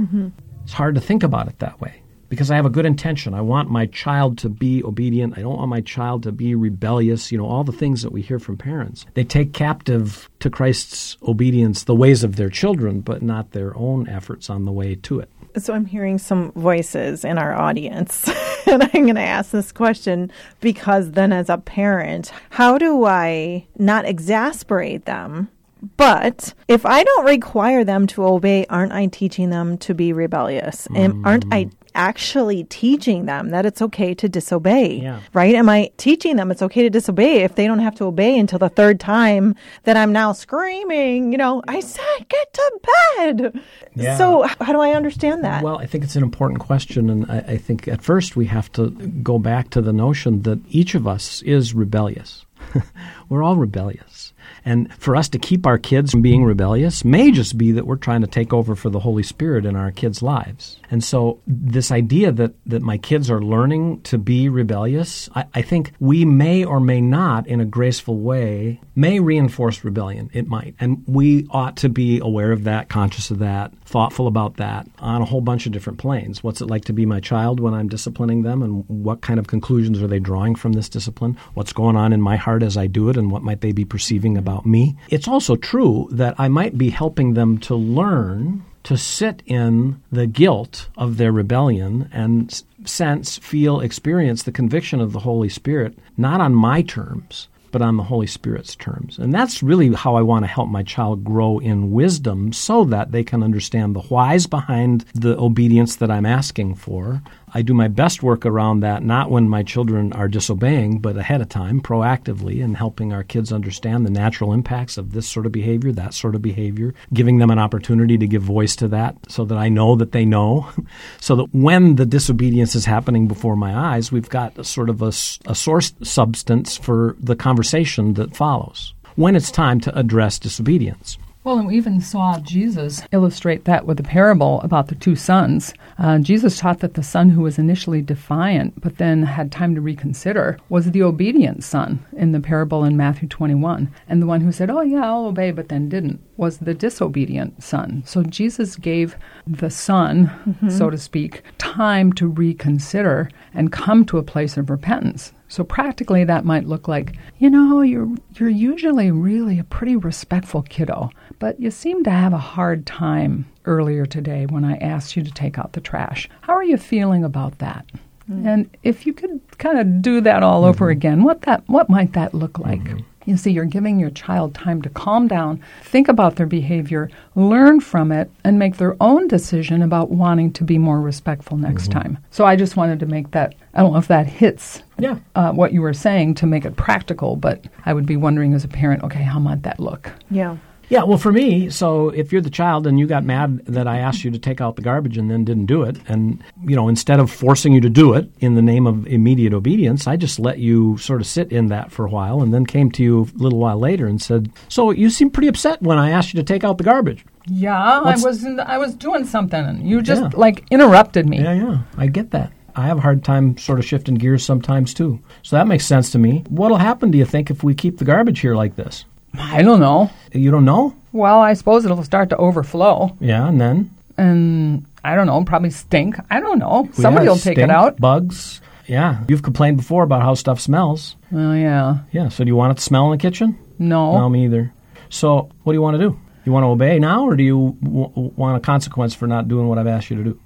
It's 0.63 0.73
hard 0.73 0.95
to 0.95 1.01
think 1.01 1.23
about 1.23 1.47
it 1.47 1.59
that 1.59 1.79
way 1.79 2.01
because 2.29 2.51
I 2.51 2.55
have 2.55 2.65
a 2.65 2.69
good 2.69 2.85
intention. 2.85 3.33
I 3.33 3.41
want 3.41 3.69
my 3.69 3.85
child 3.87 4.37
to 4.39 4.49
be 4.49 4.83
obedient. 4.83 5.37
I 5.37 5.41
don't 5.41 5.57
want 5.57 5.69
my 5.69 5.81
child 5.81 6.23
to 6.23 6.31
be 6.31 6.55
rebellious. 6.55 7.31
You 7.31 7.37
know, 7.37 7.45
all 7.45 7.63
the 7.63 7.71
things 7.71 8.01
that 8.01 8.11
we 8.11 8.21
hear 8.21 8.39
from 8.39 8.57
parents. 8.57 9.05
They 9.13 9.23
take 9.23 9.53
captive 9.53 10.29
to 10.39 10.49
Christ's 10.49 11.17
obedience 11.23 11.83
the 11.83 11.95
ways 11.95 12.23
of 12.23 12.35
their 12.35 12.49
children, 12.49 13.01
but 13.01 13.21
not 13.21 13.51
their 13.51 13.77
own 13.77 14.07
efforts 14.07 14.49
on 14.49 14.65
the 14.65 14.71
way 14.71 14.95
to 14.95 15.19
it. 15.19 15.29
So 15.57 15.73
I'm 15.73 15.85
hearing 15.85 16.17
some 16.17 16.51
voices 16.51 17.23
in 17.23 17.37
our 17.37 17.53
audience, 17.53 18.29
and 18.67 18.83
I'm 18.83 19.03
going 19.03 19.15
to 19.15 19.21
ask 19.21 19.51
this 19.51 19.71
question 19.71 20.31
because 20.59 21.11
then, 21.11 21.31
as 21.31 21.49
a 21.49 21.57
parent, 21.57 22.31
how 22.49 22.77
do 22.77 23.05
I 23.05 23.65
not 23.77 24.05
exasperate 24.05 25.05
them? 25.05 25.49
But 25.97 26.53
if 26.67 26.85
I 26.85 27.03
don't 27.03 27.25
require 27.25 27.83
them 27.83 28.07
to 28.07 28.25
obey, 28.25 28.65
aren't 28.69 28.91
I 28.91 29.05
teaching 29.07 29.49
them 29.49 29.77
to 29.79 29.93
be 29.93 30.13
rebellious? 30.13 30.87
And 30.95 31.25
aren't 31.25 31.45
mm. 31.47 31.53
I 31.53 31.69
actually 31.95 32.65
teaching 32.65 33.25
them 33.25 33.49
that 33.49 33.65
it's 33.65 33.81
okay 33.81 34.13
to 34.13 34.29
disobey? 34.29 35.01
Yeah. 35.01 35.21
Right? 35.33 35.55
Am 35.55 35.69
I 35.69 35.91
teaching 35.97 36.35
them 36.35 36.51
it's 36.51 36.61
okay 36.61 36.83
to 36.83 36.89
disobey 36.89 37.43
if 37.43 37.55
they 37.55 37.65
don't 37.65 37.79
have 37.79 37.95
to 37.95 38.05
obey 38.05 38.37
until 38.37 38.59
the 38.59 38.69
third 38.69 38.99
time 38.99 39.55
that 39.83 39.97
I'm 39.97 40.11
now 40.11 40.33
screaming, 40.33 41.31
you 41.31 41.37
know, 41.37 41.63
I 41.67 41.79
said 41.79 42.29
get 42.29 42.53
to 42.53 42.79
bed. 43.17 43.61
Yeah. 43.95 44.17
So 44.17 44.43
how 44.61 44.73
do 44.73 44.81
I 44.81 44.91
understand 44.91 45.43
that? 45.43 45.63
Well, 45.63 45.77
I 45.77 45.85
think 45.85 46.03
it's 46.03 46.15
an 46.15 46.23
important 46.23 46.59
question, 46.59 47.09
and 47.09 47.31
I, 47.31 47.37
I 47.37 47.57
think 47.57 47.87
at 47.87 48.01
first 48.01 48.35
we 48.35 48.45
have 48.45 48.71
to 48.73 48.89
go 48.89 49.39
back 49.39 49.69
to 49.71 49.81
the 49.81 49.93
notion 49.93 50.41
that 50.43 50.59
each 50.69 50.95
of 50.95 51.07
us 51.07 51.41
is 51.43 51.73
rebellious. 51.73 52.45
we're 53.29 53.43
all 53.43 53.55
rebellious. 53.55 54.24
And 54.65 54.91
for 54.95 55.15
us 55.15 55.29
to 55.29 55.39
keep 55.39 55.67
our 55.67 55.77
kids 55.77 56.11
from 56.11 56.23
being 56.23 56.43
rebellious 56.43 57.05
may 57.05 57.31
just 57.31 57.57
be 57.57 57.71
that 57.73 57.85
we're 57.85 57.95
trying 57.95 58.21
to 58.21 58.27
take 58.27 58.51
over 58.51 58.75
for 58.75 58.89
the 58.89 58.99
Holy 58.99 59.21
Spirit 59.21 59.65
in 59.65 59.75
our 59.75 59.91
kids' 59.91 60.23
lives. 60.23 60.79
And 60.89 61.03
so, 61.03 61.39
this 61.45 61.91
idea 61.91 62.31
that, 62.31 62.53
that 62.65 62.81
my 62.81 62.97
kids 62.97 63.29
are 63.29 63.41
learning 63.41 64.01
to 64.03 64.17
be 64.17 64.49
rebellious, 64.49 65.29
I, 65.35 65.45
I 65.53 65.61
think 65.61 65.93
we 65.99 66.25
may 66.25 66.63
or 66.63 66.79
may 66.79 66.99
not, 67.01 67.47
in 67.47 67.61
a 67.61 67.65
graceful 67.65 68.17
way, 68.17 68.81
may 68.95 69.19
reinforce 69.19 69.83
rebellion. 69.83 70.29
It 70.33 70.47
might. 70.47 70.75
And 70.79 71.03
we 71.05 71.47
ought 71.51 71.77
to 71.77 71.89
be 71.89 72.19
aware 72.19 72.51
of 72.51 72.63
that, 72.63 72.89
conscious 72.89 73.29
of 73.29 73.39
that, 73.39 73.71
thoughtful 73.85 74.27
about 74.27 74.57
that 74.57 74.87
on 74.99 75.21
a 75.21 75.25
whole 75.25 75.41
bunch 75.41 75.65
of 75.65 75.71
different 75.71 75.99
planes. 75.99 76.43
What's 76.43 76.61
it 76.61 76.67
like 76.67 76.85
to 76.85 76.93
be 76.93 77.05
my 77.05 77.19
child 77.19 77.59
when 77.59 77.73
I'm 77.73 77.87
disciplining 77.87 78.41
them, 78.41 78.63
and 78.63 78.83
what 78.87 79.21
kind 79.21 79.39
of 79.39 79.47
conclusions 79.47 80.01
are 80.01 80.07
they 80.07 80.19
drawing 80.19 80.55
from 80.55 80.73
this 80.73 80.89
discipline? 80.89 81.37
What's 81.53 81.73
going 81.73 81.95
on 81.95 82.13
in 82.13 82.21
my 82.21 82.35
heart 82.35 82.63
as 82.63 82.77
I 82.77 82.87
do 82.87 83.09
it, 83.09 83.17
and 83.17 83.31
what 83.31 83.43
might 83.43 83.61
they 83.61 83.71
be 83.71 83.85
perceiving 83.85 84.37
about 84.37 84.54
me? 84.63 84.95
It's 85.09 85.27
also 85.27 85.55
true 85.55 86.07
that 86.11 86.35
I 86.37 86.47
might 86.47 86.77
be 86.77 86.89
helping 86.89 87.33
them 87.33 87.57
to 87.59 87.75
learn 87.75 88.63
to 88.83 88.97
sit 88.97 89.41
in 89.47 89.99
the 90.11 90.27
guilt 90.27 90.89
of 90.95 91.17
their 91.17 91.31
rebellion 91.31 92.07
and 92.13 92.63
sense, 92.85 93.37
feel, 93.39 93.79
experience 93.79 94.43
the 94.43 94.51
conviction 94.51 95.01
of 95.01 95.11
the 95.11 95.19
Holy 95.19 95.49
Spirit, 95.49 95.97
not 96.17 96.39
on 96.39 96.53
my 96.53 96.83
terms, 96.83 97.47
but 97.71 97.81
on 97.81 97.97
the 97.97 98.03
Holy 98.03 98.27
Spirit's 98.27 98.75
terms. 98.75 99.17
And 99.17 99.33
that's 99.33 99.61
really 99.61 99.91
how 99.93 100.15
I 100.15 100.21
want 100.21 100.43
to 100.43 100.47
help 100.47 100.69
my 100.69 100.83
child 100.83 101.23
grow 101.25 101.59
in 101.59 101.91
wisdom 101.91 102.53
so 102.53 102.85
that 102.85 103.11
they 103.11 103.23
can 103.23 103.43
understand 103.43 103.95
the 103.95 104.01
whys 104.01 104.47
behind 104.47 105.03
the 105.13 105.37
obedience 105.37 105.97
that 105.97 106.11
I'm 106.11 106.25
asking 106.25 106.75
for. 106.75 107.21
I 107.55 107.61
do 107.61 107.73
my 107.73 107.87
best 107.87 108.21
work 108.21 108.45
around 108.45 108.81
that, 108.81 109.01
not 109.01 109.31
when 109.31 109.47
my 109.47 109.63
children 109.63 110.11
are 110.11 110.27
disobeying, 110.27 110.99
but 110.99 111.15
ahead 111.15 111.39
of 111.39 111.47
time, 111.47 111.79
proactively, 111.79 112.61
and 112.61 112.75
helping 112.75 113.13
our 113.13 113.23
kids 113.23 113.53
understand 113.53 114.05
the 114.05 114.09
natural 114.09 114.51
impacts 114.51 114.97
of 114.97 115.13
this 115.13 115.25
sort 115.25 115.45
of 115.45 115.53
behavior, 115.53 115.93
that 115.93 116.13
sort 116.13 116.35
of 116.35 116.41
behavior, 116.41 116.93
giving 117.13 117.37
them 117.37 117.49
an 117.49 117.57
opportunity 117.57 118.17
to 118.17 118.27
give 118.27 118.41
voice 118.41 118.75
to 118.75 118.89
that 118.89 119.15
so 119.29 119.45
that 119.45 119.57
I 119.57 119.69
know 119.69 119.95
that 119.95 120.11
they 120.11 120.25
know. 120.25 120.69
so 121.21 121.37
that 121.37 121.55
when 121.55 121.95
the 121.95 122.05
disobedience 122.05 122.75
is 122.75 122.83
happening 122.83 123.25
before 123.25 123.55
my 123.55 123.73
eyes, 123.73 124.11
we've 124.11 124.29
got 124.29 124.57
a 124.57 124.65
sort 124.65 124.89
of 124.89 125.01
a, 125.01 125.13
a 125.45 125.55
source 125.55 125.93
substance 126.03 126.75
for 126.75 127.15
the 127.21 127.37
conversation 127.37 128.15
that 128.15 128.35
follows 128.35 128.93
when 129.15 129.33
it's 129.33 129.49
time 129.49 129.79
to 129.79 129.97
address 129.97 130.39
disobedience. 130.39 131.17
Well, 131.45 131.59
and 131.59 131.67
we 131.67 131.77
even 131.77 132.01
saw 132.01 132.39
Jesus 132.39 133.03
illustrate 133.11 133.65
that 133.65 133.85
with 133.85 133.99
a 133.99 134.03
parable 134.03 134.59
about 134.61 134.87
the 134.87 134.95
two 134.95 135.15
sons. 135.15 135.75
Uh, 135.99 136.17
Jesus 136.17 136.57
taught 136.57 136.79
that 136.79 136.95
the 136.95 137.03
son 137.03 137.29
who 137.29 137.41
was 137.43 137.59
initially 137.59 138.01
defiant 138.01 138.81
but 138.81 138.97
then 138.97 139.21
had 139.21 139.51
time 139.51 139.75
to 139.75 139.81
reconsider 139.81 140.57
was 140.69 140.89
the 140.89 141.03
obedient 141.03 141.63
son 141.63 142.03
in 142.13 142.31
the 142.31 142.39
parable 142.39 142.83
in 142.83 142.97
Matthew 142.97 143.27
21. 143.27 143.93
And 144.09 144.23
the 144.23 144.25
one 144.25 144.41
who 144.41 144.51
said, 144.51 144.71
Oh, 144.71 144.81
yeah, 144.81 145.05
I'll 145.05 145.27
obey, 145.27 145.51
but 145.51 145.69
then 145.69 145.87
didn't 145.87 146.19
was 146.35 146.57
the 146.57 146.73
disobedient 146.73 147.61
son. 147.61 148.01
So 148.07 148.23
Jesus 148.23 148.75
gave 148.75 149.15
the 149.45 149.69
son, 149.69 150.31
mm-hmm. 150.47 150.69
so 150.69 150.89
to 150.89 150.97
speak, 150.97 151.43
time 151.59 152.11
to 152.13 152.27
reconsider 152.27 153.29
and 153.53 153.71
come 153.71 154.03
to 154.05 154.17
a 154.17 154.23
place 154.23 154.57
of 154.57 154.71
repentance. 154.71 155.31
So 155.47 155.63
practically 155.63 156.23
that 156.23 156.45
might 156.45 156.65
look 156.67 156.87
like, 156.87 157.15
you 157.37 157.49
know, 157.49 157.81
you're 157.81 158.09
you're 158.35 158.49
usually 158.49 159.11
really 159.11 159.59
a 159.59 159.63
pretty 159.63 159.95
respectful 159.95 160.63
kiddo, 160.63 161.11
but 161.39 161.59
you 161.59 161.71
seem 161.71 162.03
to 162.03 162.11
have 162.11 162.33
a 162.33 162.37
hard 162.37 162.85
time 162.85 163.45
earlier 163.65 164.05
today 164.05 164.45
when 164.45 164.63
I 164.63 164.77
asked 164.77 165.15
you 165.15 165.23
to 165.23 165.31
take 165.31 165.57
out 165.57 165.73
the 165.73 165.81
trash. 165.81 166.29
How 166.41 166.53
are 166.53 166.63
you 166.63 166.77
feeling 166.77 167.23
about 167.23 167.59
that? 167.59 167.85
Mm-hmm. 168.29 168.47
And 168.47 168.77
if 168.81 169.05
you 169.05 169.13
could 169.13 169.39
kind 169.59 169.77
of 169.77 170.01
do 170.01 170.19
that 170.21 170.41
all 170.41 170.61
mm-hmm. 170.61 170.69
over 170.69 170.89
again, 170.89 171.23
what 171.23 171.43
that 171.43 171.63
what 171.67 171.89
might 171.89 172.13
that 172.13 172.33
look 172.33 172.57
like? 172.57 172.81
Mm-hmm. 172.83 172.99
You 173.25 173.37
see, 173.37 173.51
you're 173.51 173.65
giving 173.65 173.99
your 173.99 174.11
child 174.11 174.53
time 174.53 174.83
to 174.83 174.89
calm 174.89 175.27
down, 175.27 175.59
think 175.81 176.07
about 176.07 176.35
their 176.35 176.45
behavior, 176.45 177.09
learn 177.33 177.81
from 177.81 178.11
it, 178.11 178.29
and 178.43 178.59
make 178.59 178.77
their 178.77 178.95
own 179.01 179.27
decision 179.27 179.81
about 179.81 180.11
wanting 180.11 180.53
to 180.53 180.63
be 180.63 180.77
more 180.77 181.01
respectful 181.01 181.57
next 181.57 181.89
mm-hmm. 181.89 181.99
time. 181.99 182.17
So 182.29 182.45
I 182.45 182.55
just 182.55 182.77
wanted 182.77 182.99
to 182.99 183.07
make 183.07 183.31
that, 183.31 183.55
I 183.73 183.81
don't 183.81 183.93
know 183.93 183.97
if 183.97 184.07
that 184.09 184.27
hits 184.27 184.83
yeah. 184.97 185.19
Uh, 185.35 185.51
what 185.51 185.73
you 185.73 185.81
were 185.81 185.93
saying 185.93 186.35
to 186.35 186.45
make 186.45 186.65
it 186.65 186.75
practical, 186.75 187.35
but 187.35 187.65
I 187.85 187.93
would 187.93 188.05
be 188.05 188.17
wondering 188.17 188.53
as 188.53 188.63
a 188.63 188.67
parent, 188.67 189.03
okay, 189.03 189.23
how 189.23 189.39
might 189.39 189.63
that 189.63 189.79
look? 189.79 190.11
Yeah. 190.29 190.57
Yeah, 190.89 191.03
well, 191.03 191.17
for 191.17 191.31
me, 191.31 191.69
so 191.69 192.09
if 192.09 192.31
you're 192.31 192.41
the 192.41 192.49
child 192.49 192.85
and 192.85 192.99
you 192.99 193.07
got 193.07 193.23
mad 193.23 193.65
that 193.65 193.87
I 193.87 193.97
asked 193.97 194.23
you 194.23 194.31
to 194.31 194.37
take 194.37 194.61
out 194.61 194.75
the 194.75 194.81
garbage 194.81 195.17
and 195.17 195.31
then 195.31 195.43
didn't 195.43 195.65
do 195.65 195.81
it, 195.83 195.97
and, 196.07 196.43
you 196.63 196.75
know, 196.75 196.87
instead 196.87 197.19
of 197.19 197.31
forcing 197.31 197.73
you 197.73 197.81
to 197.81 197.89
do 197.89 198.13
it 198.13 198.29
in 198.39 198.55
the 198.55 198.61
name 198.61 198.85
of 198.85 199.07
immediate 199.07 199.53
obedience, 199.53 200.05
I 200.05 200.15
just 200.15 200.39
let 200.39 200.59
you 200.59 200.97
sort 200.97 201.21
of 201.21 201.27
sit 201.27 201.51
in 201.51 201.67
that 201.67 201.91
for 201.91 202.05
a 202.05 202.09
while 202.09 202.41
and 202.41 202.53
then 202.53 202.65
came 202.65 202.91
to 202.91 203.03
you 203.03 203.21
a 203.21 203.37
little 203.37 203.59
while 203.59 203.79
later 203.79 204.05
and 204.05 204.21
said, 204.21 204.51
So 204.69 204.91
you 204.91 205.09
seem 205.09 205.31
pretty 205.31 205.47
upset 205.47 205.81
when 205.81 205.97
I 205.97 206.11
asked 206.11 206.33
you 206.33 206.39
to 206.39 206.45
take 206.45 206.63
out 206.63 206.77
the 206.77 206.83
garbage. 206.83 207.25
Yeah, 207.47 208.01
What's, 208.01 208.23
I 208.23 208.27
was 208.27 208.43
in 208.43 208.55
the, 208.57 208.69
I 208.69 208.77
was 208.77 208.95
doing 208.95 209.25
something 209.25 209.63
and 209.63 209.87
you 209.87 210.01
just 210.01 210.21
yeah. 210.21 210.29
like 210.35 210.65
interrupted 210.69 211.27
me. 211.27 211.41
Yeah, 211.41 211.53
yeah. 211.53 211.77
I 211.97 212.07
get 212.07 212.31
that. 212.31 212.51
I 212.75 212.87
have 212.87 212.97
a 212.97 213.01
hard 213.01 213.23
time 213.23 213.57
sort 213.57 213.79
of 213.79 213.85
shifting 213.85 214.15
gears 214.15 214.43
sometimes 214.45 214.93
too. 214.93 215.19
So 215.43 215.55
that 215.55 215.67
makes 215.67 215.85
sense 215.85 216.11
to 216.11 216.19
me. 216.19 216.43
What'll 216.49 216.77
happen, 216.77 217.11
do 217.11 217.17
you 217.17 217.25
think, 217.25 217.49
if 217.49 217.63
we 217.63 217.73
keep 217.73 217.97
the 217.97 218.05
garbage 218.05 218.39
here 218.39 218.55
like 218.55 218.75
this? 218.75 219.05
I 219.37 219.63
don't 219.63 219.79
know. 219.79 220.09
You 220.33 220.51
don't 220.51 220.65
know? 220.65 220.95
Well, 221.11 221.39
I 221.39 221.53
suppose 221.53 221.85
it'll 221.85 222.03
start 222.03 222.29
to 222.29 222.37
overflow. 222.37 223.15
Yeah, 223.19 223.47
and 223.47 223.59
then? 223.59 223.91
And 224.17 224.85
I 225.03 225.15
don't 225.15 225.27
know, 225.27 225.43
probably 225.43 225.69
stink. 225.71 226.15
I 226.29 226.39
don't 226.39 226.59
know. 226.59 226.89
Somebody 226.93 227.27
will 227.27 227.37
take 227.37 227.57
it 227.57 227.69
out. 227.69 227.97
Bugs. 227.99 228.61
Yeah. 228.87 229.23
You've 229.27 229.43
complained 229.43 229.77
before 229.77 230.03
about 230.03 230.21
how 230.21 230.35
stuff 230.35 230.59
smells. 230.59 231.15
Well, 231.31 231.55
yeah. 231.55 231.99
Yeah. 232.11 232.29
So 232.29 232.43
do 232.43 232.47
you 232.49 232.55
want 232.55 232.71
it 232.71 232.75
to 232.75 232.83
smell 232.83 233.05
in 233.05 233.11
the 233.11 233.21
kitchen? 233.21 233.57
No. 233.79 234.17
No, 234.17 234.29
me 234.29 234.45
either. 234.45 234.71
So 235.09 235.49
what 235.63 235.73
do 235.73 235.75
you 235.77 235.81
want 235.81 235.97
to 235.99 236.09
do? 236.09 236.19
You 236.45 236.51
want 236.51 236.63
to 236.63 236.67
obey 236.67 236.99
now, 236.99 237.25
or 237.25 237.35
do 237.35 237.43
you 237.43 237.75
w- 237.81 238.11
want 238.35 238.57
a 238.57 238.59
consequence 238.59 239.15
for 239.15 239.25
not 239.27 239.47
doing 239.47 239.67
what 239.67 239.79
I've 239.79 239.87
asked 239.87 240.11
you 240.11 240.17
to 240.17 240.23
do? 240.23 240.39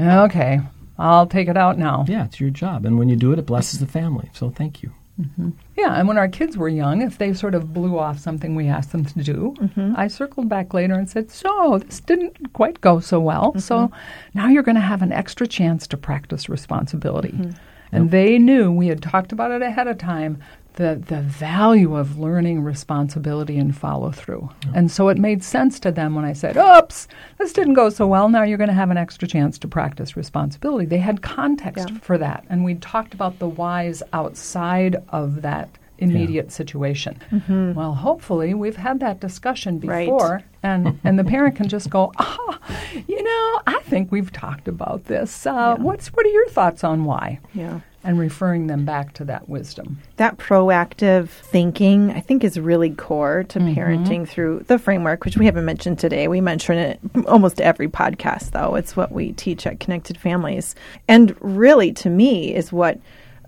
Okay. 0.00 0.60
I'll 0.98 1.26
take 1.26 1.48
it 1.48 1.56
out 1.56 1.78
now. 1.78 2.04
Yeah, 2.08 2.26
it's 2.26 2.40
your 2.40 2.50
job. 2.50 2.84
And 2.84 2.98
when 2.98 3.08
you 3.08 3.16
do 3.16 3.32
it, 3.32 3.38
it 3.38 3.46
blesses 3.46 3.80
the 3.80 3.86
family. 3.86 4.30
So 4.34 4.50
thank 4.50 4.82
you. 4.82 4.92
Mm-hmm. 5.20 5.50
Yeah, 5.76 5.98
and 5.98 6.08
when 6.08 6.18
our 6.18 6.28
kids 6.28 6.56
were 6.56 6.68
young, 6.68 7.02
if 7.02 7.18
they 7.18 7.34
sort 7.34 7.54
of 7.54 7.74
blew 7.74 7.98
off 7.98 8.18
something 8.18 8.54
we 8.54 8.68
asked 8.68 8.92
them 8.92 9.04
to 9.04 9.22
do, 9.22 9.54
mm-hmm. 9.58 9.94
I 9.96 10.08
circled 10.08 10.48
back 10.48 10.72
later 10.72 10.94
and 10.94 11.08
said, 11.08 11.30
So, 11.30 11.78
this 11.78 12.00
didn't 12.00 12.52
quite 12.52 12.80
go 12.80 13.00
so 13.00 13.20
well. 13.20 13.50
Mm-hmm. 13.50 13.58
So 13.58 13.90
now 14.34 14.48
you're 14.48 14.62
going 14.62 14.76
to 14.76 14.80
have 14.80 15.02
an 15.02 15.12
extra 15.12 15.46
chance 15.46 15.86
to 15.88 15.96
practice 15.96 16.48
responsibility. 16.48 17.32
Mm-hmm. 17.32 17.50
And 17.92 18.04
yep. 18.04 18.10
they 18.12 18.38
knew 18.38 18.70
we 18.70 18.86
had 18.86 19.02
talked 19.02 19.32
about 19.32 19.50
it 19.50 19.62
ahead 19.62 19.88
of 19.88 19.98
time 19.98 20.38
the, 20.74 21.02
the 21.06 21.20
value 21.20 21.96
of 21.96 22.18
learning 22.18 22.62
responsibility 22.62 23.58
and 23.58 23.76
follow 23.76 24.10
through. 24.10 24.48
Yeah. 24.64 24.72
And 24.76 24.90
so 24.90 25.08
it 25.08 25.18
made 25.18 25.42
sense 25.42 25.80
to 25.80 25.92
them 25.92 26.14
when 26.14 26.24
I 26.24 26.32
said, 26.32 26.56
oops, 26.56 27.08
this 27.38 27.52
didn't 27.52 27.74
go 27.74 27.90
so 27.90 28.06
well. 28.06 28.28
Now 28.28 28.42
you're 28.42 28.58
going 28.58 28.68
to 28.68 28.74
have 28.74 28.90
an 28.90 28.96
extra 28.96 29.26
chance 29.26 29.58
to 29.58 29.68
practice 29.68 30.16
responsibility. 30.16 30.86
They 30.86 30.98
had 30.98 31.22
context 31.22 31.90
yeah. 31.90 31.98
for 31.98 32.18
that. 32.18 32.44
And 32.48 32.64
we 32.64 32.74
talked 32.76 33.14
about 33.14 33.38
the 33.38 33.48
whys 33.48 34.02
outside 34.12 34.96
of 35.10 35.42
that 35.42 35.68
immediate 35.98 36.46
yeah. 36.46 36.52
situation. 36.52 37.20
Mm-hmm. 37.30 37.74
Well, 37.74 37.94
hopefully 37.94 38.54
we've 38.54 38.76
had 38.76 39.00
that 39.00 39.20
discussion 39.20 39.78
before, 39.78 40.30
right. 40.30 40.44
and 40.62 40.98
and 41.04 41.18
the 41.18 41.24
parent 41.24 41.56
can 41.56 41.68
just 41.68 41.90
go, 41.90 42.10
ah, 42.18 42.58
you 43.06 43.22
know, 43.22 43.60
I 43.66 43.80
think 43.84 44.10
we've 44.10 44.32
talked 44.32 44.66
about 44.66 45.04
this. 45.04 45.46
Uh, 45.46 45.50
yeah. 45.76 45.82
What's 45.82 46.08
what 46.08 46.24
are 46.24 46.30
your 46.30 46.48
thoughts 46.48 46.82
on 46.84 47.04
why? 47.04 47.40
Yeah 47.52 47.80
and 48.02 48.18
referring 48.18 48.66
them 48.66 48.84
back 48.84 49.12
to 49.14 49.24
that 49.24 49.48
wisdom. 49.48 49.98
That 50.16 50.38
proactive 50.38 51.28
thinking, 51.28 52.10
I 52.10 52.20
think, 52.20 52.44
is 52.44 52.58
really 52.58 52.90
core 52.90 53.44
to 53.44 53.58
mm-hmm. 53.58 53.78
parenting 53.78 54.28
through 54.28 54.64
the 54.68 54.78
framework, 54.78 55.24
which 55.24 55.36
we 55.36 55.44
haven't 55.44 55.64
mentioned 55.64 55.98
today. 55.98 56.28
We 56.28 56.40
mention 56.40 56.78
it 56.78 57.00
almost 57.26 57.60
every 57.60 57.88
podcast, 57.88 58.52
though. 58.52 58.74
It's 58.74 58.96
what 58.96 59.12
we 59.12 59.32
teach 59.32 59.66
at 59.66 59.80
Connected 59.80 60.16
Families. 60.16 60.74
And 61.08 61.36
really, 61.40 61.92
to 61.94 62.08
me, 62.08 62.54
is 62.54 62.72
what 62.72 62.98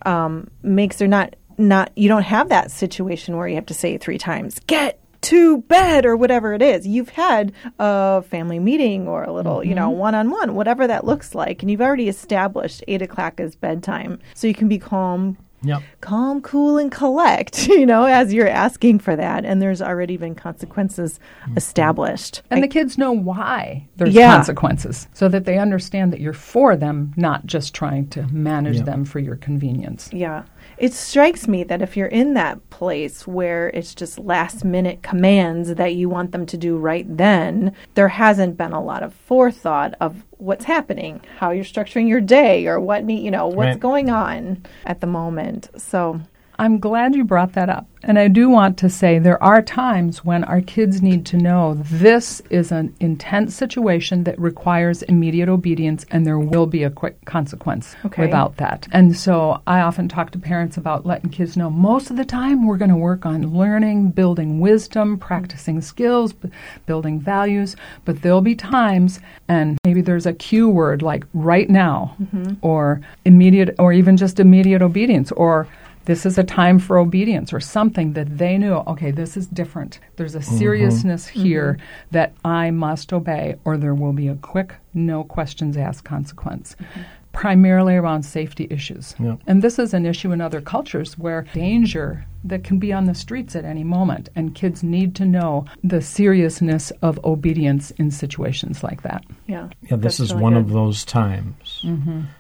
um, 0.05 0.51
makes 0.63 0.97
there 0.97 1.09
not 1.09 1.35
not 1.59 1.93
you 1.97 2.09
don't 2.09 2.23
have 2.23 2.49
that 2.49 2.71
situation 2.71 3.37
where 3.37 3.47
you 3.47 3.55
have 3.55 3.67
to 3.67 3.75
say 3.75 3.99
three 3.99 4.19
times 4.19 4.59
get 4.67 4.99
to 5.23 5.63
bed 5.63 6.05
or 6.05 6.17
whatever 6.17 6.53
it 6.53 6.63
is. 6.63 6.87
You've 6.87 7.11
had 7.11 7.53
a 7.79 8.23
family 8.23 8.59
meeting 8.59 9.09
or 9.09 9.25
a 9.25 9.33
little, 9.33 9.59
mm-hmm. 9.59 9.69
you 9.69 9.75
know, 9.75 9.91
one 9.91 10.15
on 10.15 10.31
one, 10.31 10.55
whatever 10.55 10.87
that 10.87 11.05
looks 11.05 11.35
like. 11.35 11.63
And 11.63 11.71
you've 11.71 11.81
already 11.81 12.09
established 12.09 12.85
eight 12.89 13.03
o'clock 13.03 13.41
as 13.41 13.55
bedtime. 13.55 14.19
So 14.35 14.47
you 14.47 14.55
can 14.55 14.69
be 14.69 14.79
calm, 14.79 15.39
Yep. 15.65 15.83
calm, 16.01 16.41
cool, 16.43 16.79
and 16.79 16.91
collect, 16.91 17.69
you 17.69 17.87
know, 17.87 18.05
as 18.05 18.33
you're 18.33 18.49
asking 18.49 18.99
for 18.99 19.17
that. 19.17 19.45
And 19.45 19.61
there's 19.61 19.83
already 19.83 20.17
been 20.17 20.35
consequences 20.35 21.21
mm-hmm. 21.43 21.57
established. 21.57 22.43
And 22.51 22.59
I, 22.59 22.61
the 22.63 22.69
kids 22.69 22.99
know 22.99 23.13
why 23.13 23.89
there's 23.97 24.15
yeah. 24.15 24.35
consequences 24.35 25.09
so 25.13 25.29
that 25.29 25.45
they 25.45 25.59
understand 25.59 26.13
that 26.13 26.21
you're 26.21 26.33
for 26.33 26.77
them, 26.77 27.13
not 27.17 27.47
just 27.47 27.75
trying 27.75 28.09
to 28.11 28.23
manage 28.29 28.77
yep. 28.77 28.87
them 28.87 29.05
for 29.05 29.19
your 29.19 29.37
convenience. 29.37 30.11
Yeah. 30.13 30.45
It 30.79 30.93
strikes 30.93 31.47
me 31.47 31.65
that 31.65 31.83
if 31.83 31.97
you're 31.97 32.07
in 32.07 32.35
that 32.35 32.71
place 32.71 33.27
where 33.27 33.69
it's 33.69 33.95
just 33.95 34.19
last 34.19 34.65
minute 34.65 35.03
commands 35.03 35.75
that 35.75 35.95
you 35.95 36.09
want 36.09 36.33
them 36.33 36.47
to 36.47 36.57
do 36.57 36.77
right 36.77 37.07
then, 37.17 37.75
there 37.95 38.09
hasn't 38.09 38.57
been 38.57 38.73
a 38.73 38.83
lot 38.83 39.03
of 39.03 39.15
forethought 39.15 39.95
of 40.01 40.25
what's 40.43 40.65
happening, 40.65 41.21
how 41.39 41.51
you're 41.51 41.65
structuring 41.65 42.09
your 42.09 42.21
day, 42.21 42.67
or 42.67 42.81
what 42.81 43.09
you 43.09 43.31
know 43.31 43.47
what's 43.47 43.59
right. 43.59 43.81
going 43.81 44.11
on 44.11 44.65
at 44.85 45.01
the 45.01 45.07
moment. 45.07 45.71
So 45.77 46.21
I'm 46.59 46.79
glad 46.79 47.15
you 47.15 47.25
brought 47.25 47.55
that 47.55 47.69
up. 47.69 47.87
And 48.05 48.19
I 48.19 48.29
do 48.29 48.49
want 48.49 48.79
to 48.79 48.91
say 48.91 49.19
there 49.19 49.43
are 49.43 49.63
times 49.63 50.25
when 50.25 50.43
our 50.45 50.61
kids 50.61 51.03
need 51.03 51.25
to 51.27 51.37
know 51.37 51.75
this 51.75 52.43
is 52.51 52.73
an 52.73 52.95
intense 52.99 53.55
situation 53.55 54.25
that 54.25 54.39
requires 54.41 55.03
immediate 55.03 55.49
obedience 55.49 56.05
and 56.11 56.27
there 56.27 56.39
will 56.39 56.67
be 56.67 56.83
a 56.83 56.91
quick 56.91 57.25
consequence 57.25 57.95
okay. 58.05 58.23
without 58.23 58.57
that. 58.57 58.89
And 58.93 59.17
so 59.17 59.63
I 59.67 59.81
often 59.81 60.09
talk 60.09 60.33
to 60.33 60.39
parents 60.39 60.77
about 60.77 61.07
letting 61.07 61.31
kids 61.31 61.57
know 61.57 61.71
most 61.71 62.11
of 62.11 62.17
the 62.17 62.25
time 62.25 62.67
we're 62.67 62.77
going 62.77 62.91
to 62.91 62.97
work 62.97 63.25
on 63.25 63.57
learning, 63.57 64.11
building 64.11 64.59
wisdom, 64.59 65.17
practicing 65.17 65.81
skills, 65.81 66.33
b- 66.33 66.51
building 66.87 67.21
values, 67.21 67.77
but 68.05 68.23
there'll 68.23 68.41
be 68.41 68.57
times 68.57 69.21
and 69.47 69.79
maybe 69.85 70.01
there's 70.01 70.27
a 70.27 70.33
cue 70.33 70.69
word 70.69 71.03
like 71.03 71.25
right 71.35 71.71
now 71.71 72.17
mm-hmm. 72.21 72.55
or 72.63 73.01
immediate 73.25 73.77
or 73.79 73.93
even 73.93 74.17
just 74.17 74.41
immediate 74.41 74.83
obedience 74.83 75.31
or 75.33 75.69
this 76.05 76.27
is 76.27 76.39
a 76.39 76.45
time 76.45 76.79
for 76.79 76.99
obedience 76.99 77.53
or 77.53 77.61
something 77.61 78.13
that 78.13 78.39
they 78.39 78.59
knew 78.59 78.75
okay 78.87 79.11
this 79.11 79.37
is 79.37 79.47
different 79.47 79.99
there's 80.17 80.35
a 80.35 80.39
mm-hmm. 80.39 80.59
seriousness 80.59 81.29
mm-hmm. 81.29 81.43
here 81.43 81.73
mm-hmm. 81.75 82.07
that 82.11 82.33
i 82.45 82.71
must 82.71 83.13
obey 83.13 83.55
or 83.65 83.77
there 83.77 83.95
will 83.95 84.13
be 84.13 84.29
a 84.29 84.37
quick 84.37 84.75
no 84.95 85.25
questions 85.25 85.77
asked 85.77 86.05
consequence 86.05 86.77
mm-hmm. 86.81 87.03
primarily 87.33 87.97
around 87.97 88.23
safety 88.25 88.67
issues. 88.71 89.15
Yeah. 89.19 89.37
And 89.47 89.63
this 89.63 89.79
is 89.79 89.95
an 89.95 90.05
issue 90.05 90.33
in 90.33 90.41
other 90.41 90.61
cultures 90.61 91.19
where 91.19 91.47
danger 91.55 92.27
that 92.45 92.65
can 92.65 92.79
be 92.79 92.93
on 92.93 93.07
the 93.07 93.15
streets 93.15 93.55
at 93.55 93.65
any 93.65 93.85
moment, 93.85 94.29
and 94.35 94.55
kids 94.55 94.83
need 94.83 95.15
to 95.17 95.25
know 95.25 95.65
the 95.85 96.03
seriousness 96.03 96.91
of 97.03 97.25
obedience 97.25 97.91
in 97.93 98.11
situations 98.11 98.83
like 98.83 99.03
that. 99.03 99.25
Yeah. 99.47 99.69
Yeah, 99.83 99.97
this 99.97 100.19
is 100.19 100.33
really 100.33 100.43
one 100.43 100.53
good. 100.55 100.61
of 100.61 100.71
those 100.71 101.05
times. 101.05 101.85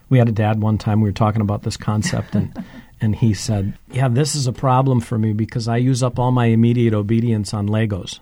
We 0.09 0.18
had 0.18 0.29
a 0.29 0.33
dad 0.33 0.61
one 0.61 0.79
time, 0.79 1.01
we 1.01 1.09
were 1.09 1.12
talking 1.12 1.40
about 1.40 1.62
this 1.62 1.77
concept, 1.77 2.35
and, 2.35 2.64
and 3.03 3.15
he 3.17 3.35
said, 3.35 3.75
Yeah, 3.91 4.09
this 4.09 4.35
is 4.35 4.47
a 4.47 4.53
problem 4.53 5.01
for 5.01 5.19
me 5.19 5.33
because 5.33 5.69
I 5.69 5.77
use 5.79 6.03
up 6.03 6.19
all 6.19 6.31
my 6.31 6.47
immediate 6.47 6.95
obedience 6.95 7.53
on 7.53 7.69
Legos. 7.69 8.21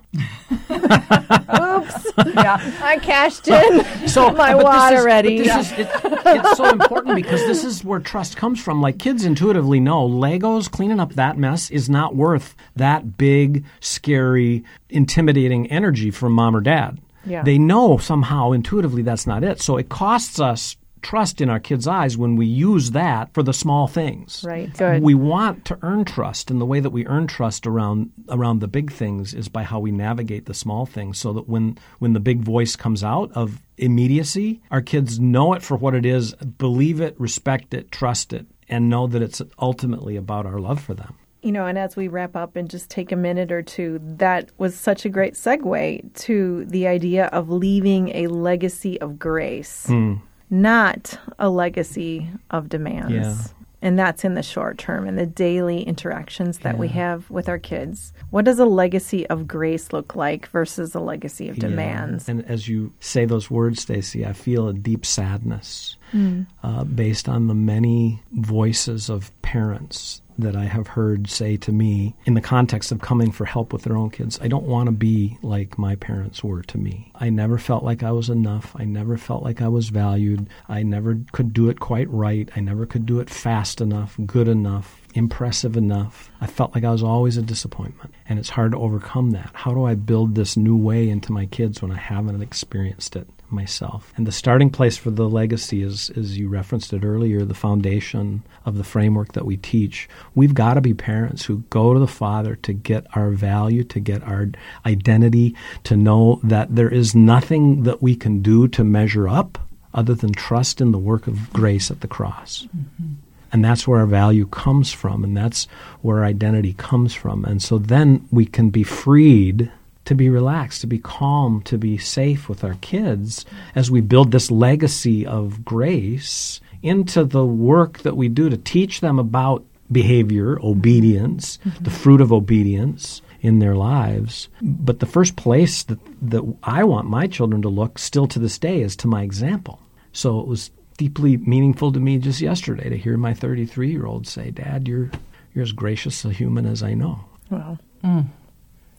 Oops. 0.70 2.06
yeah. 2.34 2.58
I 2.82 2.98
cashed 3.02 3.48
in 3.48 3.84
So 4.08 4.30
my 4.32 4.54
wad 4.54 4.92
is- 4.94 5.00
already. 5.00 5.38
this 5.42 5.70
is- 5.72 5.78
it- 5.78 5.88
it's 6.32 6.56
so 6.56 6.68
important 6.70 7.16
because 7.16 7.40
this 7.46 7.64
is 7.64 7.84
where 7.84 8.00
trust 8.00 8.36
comes 8.36 8.62
from. 8.62 8.80
Like 8.80 8.98
kids 8.98 9.24
intuitively 9.24 9.80
know 9.80 10.08
Legos 10.08 10.70
cleaning 10.70 11.00
up 11.00 11.14
that 11.14 11.36
mess 11.38 11.70
is 11.70 11.88
not 11.90 12.14
worth 12.14 12.54
that 12.76 13.16
big, 13.18 13.64
scary, 13.80 14.64
intimidating 14.88 15.70
energy 15.70 16.10
from 16.10 16.32
mom 16.34 16.54
or 16.56 16.60
dad. 16.60 16.98
Yeah. 17.26 17.42
They 17.42 17.58
know 17.58 17.98
somehow 17.98 18.52
intuitively 18.52 19.02
that's 19.02 19.26
not 19.26 19.44
it. 19.44 19.60
So 19.60 19.76
it 19.76 19.88
costs 19.88 20.40
us 20.40 20.76
trust 21.02 21.40
in 21.40 21.48
our 21.48 21.60
kids' 21.60 21.86
eyes 21.86 22.16
when 22.16 22.36
we 22.36 22.46
use 22.46 22.92
that 22.92 23.32
for 23.34 23.42
the 23.42 23.52
small 23.52 23.86
things. 23.86 24.44
Right. 24.46 24.72
Good. 24.76 25.02
We 25.02 25.14
want 25.14 25.64
to 25.66 25.78
earn 25.82 26.04
trust, 26.04 26.50
and 26.50 26.60
the 26.60 26.66
way 26.66 26.80
that 26.80 26.90
we 26.90 27.06
earn 27.06 27.26
trust 27.26 27.66
around 27.66 28.12
around 28.28 28.60
the 28.60 28.68
big 28.68 28.92
things 28.92 29.34
is 29.34 29.48
by 29.48 29.62
how 29.62 29.80
we 29.80 29.90
navigate 29.92 30.46
the 30.46 30.54
small 30.54 30.86
things. 30.86 31.18
So 31.18 31.32
that 31.32 31.48
when 31.48 31.78
when 31.98 32.12
the 32.12 32.20
big 32.20 32.40
voice 32.42 32.76
comes 32.76 33.02
out 33.04 33.30
of 33.32 33.60
immediacy, 33.78 34.60
our 34.70 34.82
kids 34.82 35.18
know 35.18 35.52
it 35.54 35.62
for 35.62 35.76
what 35.76 35.94
it 35.94 36.06
is, 36.06 36.34
believe 36.34 37.00
it, 37.00 37.18
respect 37.18 37.74
it, 37.74 37.90
trust 37.90 38.32
it, 38.32 38.46
and 38.68 38.88
know 38.88 39.06
that 39.06 39.22
it's 39.22 39.42
ultimately 39.58 40.16
about 40.16 40.46
our 40.46 40.58
love 40.58 40.80
for 40.82 40.94
them. 40.94 41.16
You 41.42 41.52
know, 41.52 41.64
and 41.66 41.78
as 41.78 41.96
we 41.96 42.08
wrap 42.08 42.36
up 42.36 42.54
and 42.54 42.68
just 42.68 42.90
take 42.90 43.12
a 43.12 43.16
minute 43.16 43.50
or 43.50 43.62
two, 43.62 43.98
that 44.02 44.50
was 44.58 44.74
such 44.78 45.06
a 45.06 45.08
great 45.08 45.32
segue 45.32 46.12
to 46.26 46.64
the 46.66 46.86
idea 46.86 47.26
of 47.26 47.48
leaving 47.48 48.10
a 48.14 48.26
legacy 48.26 49.00
of 49.00 49.18
grace, 49.18 49.86
Hmm. 49.86 50.16
Not 50.50 51.18
a 51.38 51.48
legacy 51.48 52.28
of 52.50 52.68
demands. 52.68 53.12
Yeah. 53.12 53.36
And 53.82 53.98
that's 53.98 54.24
in 54.24 54.34
the 54.34 54.42
short 54.42 54.76
term 54.76 55.08
and 55.08 55.18
the 55.18 55.24
daily 55.24 55.82
interactions 55.84 56.58
that 56.58 56.76
we 56.76 56.88
have 56.88 57.30
with 57.30 57.48
our 57.48 57.58
kids. 57.58 58.12
What 58.28 58.44
does 58.44 58.58
a 58.58 58.66
legacy 58.66 59.26
of 59.28 59.48
grace 59.48 59.90
look 59.94 60.14
like 60.14 60.48
versus 60.48 60.94
a 60.94 61.00
legacy 61.00 61.48
of 61.48 61.56
demands? 61.58 62.28
Yeah. 62.28 62.32
And 62.32 62.44
as 62.44 62.68
you 62.68 62.92
say 63.00 63.24
those 63.24 63.50
words, 63.50 63.80
Stacy, 63.80 64.26
I 64.26 64.34
feel 64.34 64.68
a 64.68 64.74
deep 64.74 65.06
sadness 65.06 65.96
Hmm. 66.10 66.42
uh, 66.62 66.82
based 66.84 67.26
on 67.28 67.46
the 67.46 67.54
many 67.54 68.20
voices 68.32 69.08
of 69.08 69.30
parents 69.42 70.20
that 70.40 70.56
I 70.56 70.64
have 70.64 70.88
heard 70.88 71.28
say 71.28 71.56
to 71.58 71.72
me 71.72 72.14
in 72.24 72.34
the 72.34 72.40
context 72.40 72.92
of 72.92 73.00
coming 73.00 73.32
for 73.32 73.44
help 73.44 73.72
with 73.72 73.82
their 73.82 73.96
own 73.96 74.10
kids, 74.10 74.38
I 74.42 74.48
don't 74.48 74.66
want 74.66 74.86
to 74.86 74.92
be 74.92 75.38
like 75.42 75.78
my 75.78 75.96
parents 75.96 76.42
were 76.42 76.62
to 76.62 76.78
me. 76.78 77.12
I 77.14 77.30
never 77.30 77.58
felt 77.58 77.84
like 77.84 78.02
I 78.02 78.12
was 78.12 78.28
enough. 78.28 78.74
I 78.76 78.84
never 78.84 79.16
felt 79.16 79.42
like 79.42 79.62
I 79.62 79.68
was 79.68 79.88
valued. 79.88 80.48
I 80.68 80.82
never 80.82 81.18
could 81.32 81.52
do 81.52 81.68
it 81.68 81.80
quite 81.80 82.10
right. 82.10 82.48
I 82.56 82.60
never 82.60 82.86
could 82.86 83.06
do 83.06 83.20
it 83.20 83.30
fast 83.30 83.80
enough, 83.80 84.18
good 84.26 84.48
enough, 84.48 84.99
impressive 85.14 85.76
enough. 85.76 86.30
I 86.40 86.46
felt 86.46 86.74
like 86.74 86.84
I 86.84 86.90
was 86.90 87.02
always 87.02 87.36
a 87.36 87.42
disappointment. 87.42 88.14
And 88.28 88.38
it's 88.38 88.50
hard 88.50 88.72
to 88.72 88.78
overcome 88.78 89.30
that. 89.32 89.50
How 89.52 89.72
do 89.72 89.84
I 89.84 89.94
build 89.94 90.34
this 90.34 90.56
new 90.56 90.76
way 90.76 91.08
into 91.08 91.32
my 91.32 91.46
kids 91.46 91.82
when 91.82 91.90
I 91.90 91.98
haven't 91.98 92.42
experienced 92.42 93.16
it? 93.16 93.28
myself. 93.52 94.12
And 94.16 94.26
the 94.26 94.32
starting 94.32 94.70
place 94.70 94.96
for 94.96 95.10
the 95.10 95.28
legacy 95.28 95.82
is, 95.82 96.10
as 96.10 96.38
you 96.38 96.48
referenced 96.48 96.92
it 96.92 97.04
earlier, 97.04 97.44
the 97.44 97.54
foundation 97.54 98.42
of 98.64 98.76
the 98.76 98.84
framework 98.84 99.32
that 99.32 99.44
we 99.44 99.56
teach. 99.56 100.08
We've 100.34 100.54
got 100.54 100.74
to 100.74 100.80
be 100.80 100.94
parents 100.94 101.44
who 101.44 101.64
go 101.70 101.94
to 101.94 102.00
the 102.00 102.06
Father 102.06 102.56
to 102.56 102.72
get 102.72 103.06
our 103.16 103.30
value, 103.30 103.84
to 103.84 104.00
get 104.00 104.22
our 104.22 104.48
identity, 104.86 105.56
to 105.84 105.96
know 105.96 106.40
that 106.42 106.74
there 106.74 106.92
is 106.92 107.14
nothing 107.14 107.82
that 107.84 108.02
we 108.02 108.16
can 108.16 108.42
do 108.42 108.68
to 108.68 108.84
measure 108.84 109.28
up 109.28 109.58
other 109.92 110.14
than 110.14 110.32
trust 110.32 110.80
in 110.80 110.92
the 110.92 110.98
work 110.98 111.26
of 111.26 111.52
grace 111.52 111.90
at 111.90 112.00
the 112.00 112.08
cross. 112.08 112.68
Mm-hmm. 112.76 113.14
And 113.52 113.64
that's 113.64 113.86
where 113.86 114.00
our 114.00 114.06
value 114.06 114.46
comes 114.46 114.92
from, 114.92 115.24
and 115.24 115.36
that's 115.36 115.66
where 116.02 116.18
our 116.18 116.24
identity 116.24 116.74
comes 116.74 117.14
from. 117.14 117.44
And 117.44 117.60
so 117.60 117.78
then 117.78 118.26
we 118.30 118.46
can 118.46 118.70
be 118.70 118.84
freed 118.84 119.70
to 120.04 120.14
be 120.14 120.28
relaxed, 120.28 120.80
to 120.80 120.86
be 120.86 120.98
calm, 120.98 121.62
to 121.62 121.78
be 121.78 121.98
safe 121.98 122.48
with 122.48 122.64
our 122.64 122.74
kids 122.80 123.44
as 123.74 123.90
we 123.90 124.00
build 124.00 124.32
this 124.32 124.50
legacy 124.50 125.26
of 125.26 125.64
grace 125.64 126.60
into 126.82 127.24
the 127.24 127.44
work 127.44 127.98
that 127.98 128.16
we 128.16 128.28
do 128.28 128.48
to 128.48 128.56
teach 128.56 129.00
them 129.00 129.18
about 129.18 129.64
behavior, 129.92 130.58
obedience, 130.62 131.58
the 131.58 131.70
mm-hmm. 131.70 131.90
fruit 131.90 132.20
of 132.20 132.32
obedience 132.32 133.22
in 133.40 133.58
their 133.58 133.74
lives. 133.74 134.48
But 134.62 135.00
the 135.00 135.06
first 135.06 135.36
place 135.36 135.82
that, 135.84 135.98
that 136.22 136.56
I 136.62 136.84
want 136.84 137.08
my 137.08 137.26
children 137.26 137.62
to 137.62 137.68
look 137.68 137.98
still 137.98 138.26
to 138.28 138.38
this 138.38 138.58
day 138.58 138.82
is 138.82 138.96
to 138.96 139.08
my 139.08 139.22
example. 139.22 139.80
So 140.12 140.40
it 140.40 140.46
was 140.46 140.70
deeply 141.00 141.38
meaningful 141.38 141.90
to 141.90 141.98
me 141.98 142.18
just 142.18 142.42
yesterday 142.42 142.90
to 142.90 142.96
hear 142.98 143.16
my 143.16 143.32
33 143.32 143.90
year 143.90 144.04
old 144.04 144.26
say, 144.26 144.50
Dad, 144.50 144.86
you're, 144.86 145.10
you're 145.54 145.62
as 145.62 145.72
gracious 145.72 146.26
a 146.26 146.30
human 146.30 146.66
as 146.66 146.82
I 146.82 146.92
know. 146.92 147.24
Wow. 147.48 147.78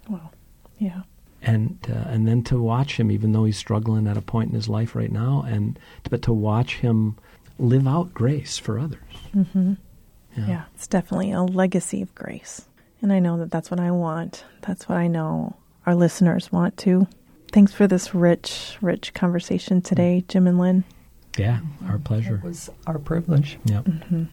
Wow. 0.09 0.31
Yeah. 0.79 1.03
and 1.43 1.77
uh, 1.87 2.09
and 2.09 2.27
then 2.27 2.41
to 2.45 2.59
watch 2.59 2.97
him, 2.99 3.11
even 3.11 3.33
though 3.33 3.45
he's 3.45 3.57
struggling 3.57 4.07
at 4.07 4.17
a 4.17 4.21
point 4.21 4.49
in 4.49 4.55
his 4.55 4.67
life 4.67 4.95
right 4.95 5.11
now, 5.11 5.45
and 5.47 5.77
but 6.09 6.23
to 6.23 6.33
watch 6.33 6.77
him 6.77 7.17
live 7.59 7.87
out 7.87 8.15
grace 8.15 8.57
for 8.57 8.79
others. 8.79 8.99
Mm-hmm. 9.35 9.73
Yeah. 10.37 10.47
Yeah, 10.47 10.63
it's 10.73 10.87
definitely 10.87 11.31
a 11.33 11.43
legacy 11.43 12.01
of 12.01 12.15
grace. 12.15 12.65
And 13.03 13.13
I 13.13 13.19
know 13.19 13.37
that 13.37 13.51
that's 13.51 13.69
what 13.69 13.79
I 13.79 13.91
want. 13.91 14.43
That's 14.61 14.89
what 14.89 14.97
I 14.97 15.05
know 15.07 15.55
our 15.85 15.93
listeners 15.93 16.51
want 16.51 16.77
too. 16.77 17.07
Thanks 17.51 17.73
for 17.73 17.85
this 17.85 18.15
rich, 18.15 18.77
rich 18.81 19.13
conversation 19.13 19.81
today, 19.83 20.23
Jim 20.27 20.47
and 20.47 20.57
Lynn. 20.57 20.83
Yeah, 21.37 21.59
our 21.87 21.97
pleasure. 21.97 22.35
It 22.35 22.43
was 22.43 22.69
our 22.87 22.99
privilege. 22.99 23.57
Yep. 23.65 23.85
Mm-hmm. 23.85 24.23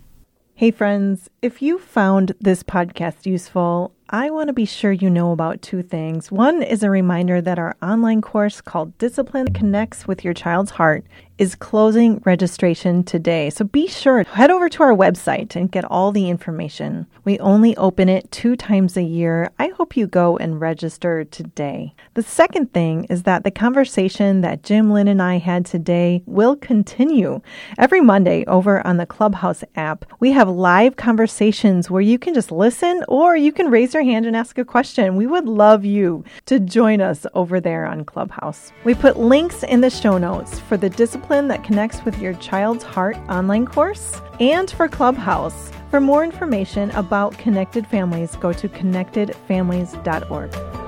Hey, 0.55 0.71
friends, 0.73 1.31
if 1.41 1.63
you 1.63 1.79
found 1.79 2.35
this 2.41 2.63
podcast 2.63 3.27
useful, 3.27 3.93
I 4.11 4.31
want 4.31 4.49
to 4.49 4.55
be 4.55 4.65
sure 4.65 4.91
you 4.91 5.11
know 5.11 5.33
about 5.33 5.61
two 5.61 5.83
things. 5.83 6.33
One 6.33 6.63
is 6.63 6.83
a 6.83 6.89
reminder 6.89 7.43
that 7.43 7.59
our 7.59 7.77
online 7.83 8.23
course 8.23 8.63
called 8.63 8.97
Discipline 8.97 9.45
That 9.45 9.55
Connects 9.55 10.09
with 10.09 10.25
Your 10.25 10.33
Child's 10.33 10.71
Heart 10.71 11.05
is 11.37 11.55
closing 11.55 12.21
registration 12.25 13.05
today. 13.05 13.49
So 13.51 13.65
be 13.65 13.87
sure 13.87 14.25
to 14.25 14.31
head 14.31 14.51
over 14.51 14.69
to 14.71 14.83
our 14.83 14.95
website 14.95 15.55
and 15.55 15.71
get 15.71 15.85
all 15.85 16.11
the 16.11 16.29
information. 16.29 17.07
We 17.25 17.39
only 17.39 17.77
open 17.77 18.09
it 18.09 18.31
two 18.33 18.57
times 18.57 18.97
a 18.97 19.03
year. 19.03 19.51
I 19.59 19.69
hope 19.69 19.97
you 19.97 20.09
go 20.09 20.37
and 20.37 20.61
register 20.61 21.25
today. 21.25 21.95
The 22.15 22.25
second 22.25 22.73
thing 22.73 23.05
is 23.05 23.23
that 23.23 23.45
the 23.45 23.53
conversation 23.53 24.41
that 24.41 24.65
Jim, 24.65 24.91
Lynn, 24.91 25.07
and 25.07 25.23
I 25.23 25.39
had 25.39 25.65
today 25.65 26.23
will 26.27 26.57
continue. 26.57 27.41
Every 27.79 28.01
Monday 28.01 28.45
over 28.47 28.85
on 28.85 28.97
the 28.97 29.07
Clubhouse 29.07 29.63
app, 29.77 30.05
we 30.19 30.33
have 30.33 30.49
live 30.49 30.97
conversations 30.97 31.89
where 31.89 32.03
you 32.03 32.19
can 32.19 32.35
just 32.35 32.51
listen 32.51 33.05
or 33.07 33.37
you 33.37 33.53
can 33.53 33.71
raise 33.71 33.95
your 33.99 34.05
hand 34.05 34.27
and 34.27 34.37
ask 34.37 34.59
a 34.59 34.65
question. 34.65 35.17
We 35.17 35.27
would 35.27 35.47
love 35.47 35.85
you 35.85 36.23
to 36.47 36.61
join 36.61 37.01
us 37.01 37.27
over 37.35 37.61
there 37.61 37.85
on 37.85 38.05
Clubhouse. 38.05 38.73
We 38.85 38.95
put 38.95 39.19
links 39.19 39.65
in 39.65 39.81
the 39.81 39.91
show 39.91 40.19
notes 40.19 40.61
for 40.61 40.77
the 40.77 40.89
discipline 40.89 41.49
that 41.49 41.65
connects 41.65 42.05
with 42.05 42.17
your 42.21 42.35
child's 42.35 42.85
heart 42.85 43.17
online 43.29 43.67
course 43.67 44.21
and 44.39 44.71
for 44.71 44.87
Clubhouse. 44.89 45.73
For 45.91 46.01
more 46.01 46.23
information 46.23 46.93
about 46.93 47.37
Connected 47.39 47.89
Families, 47.89 48.37
go 48.37 48.53
to 48.53 48.69
connectedfamilies.org. 48.69 50.88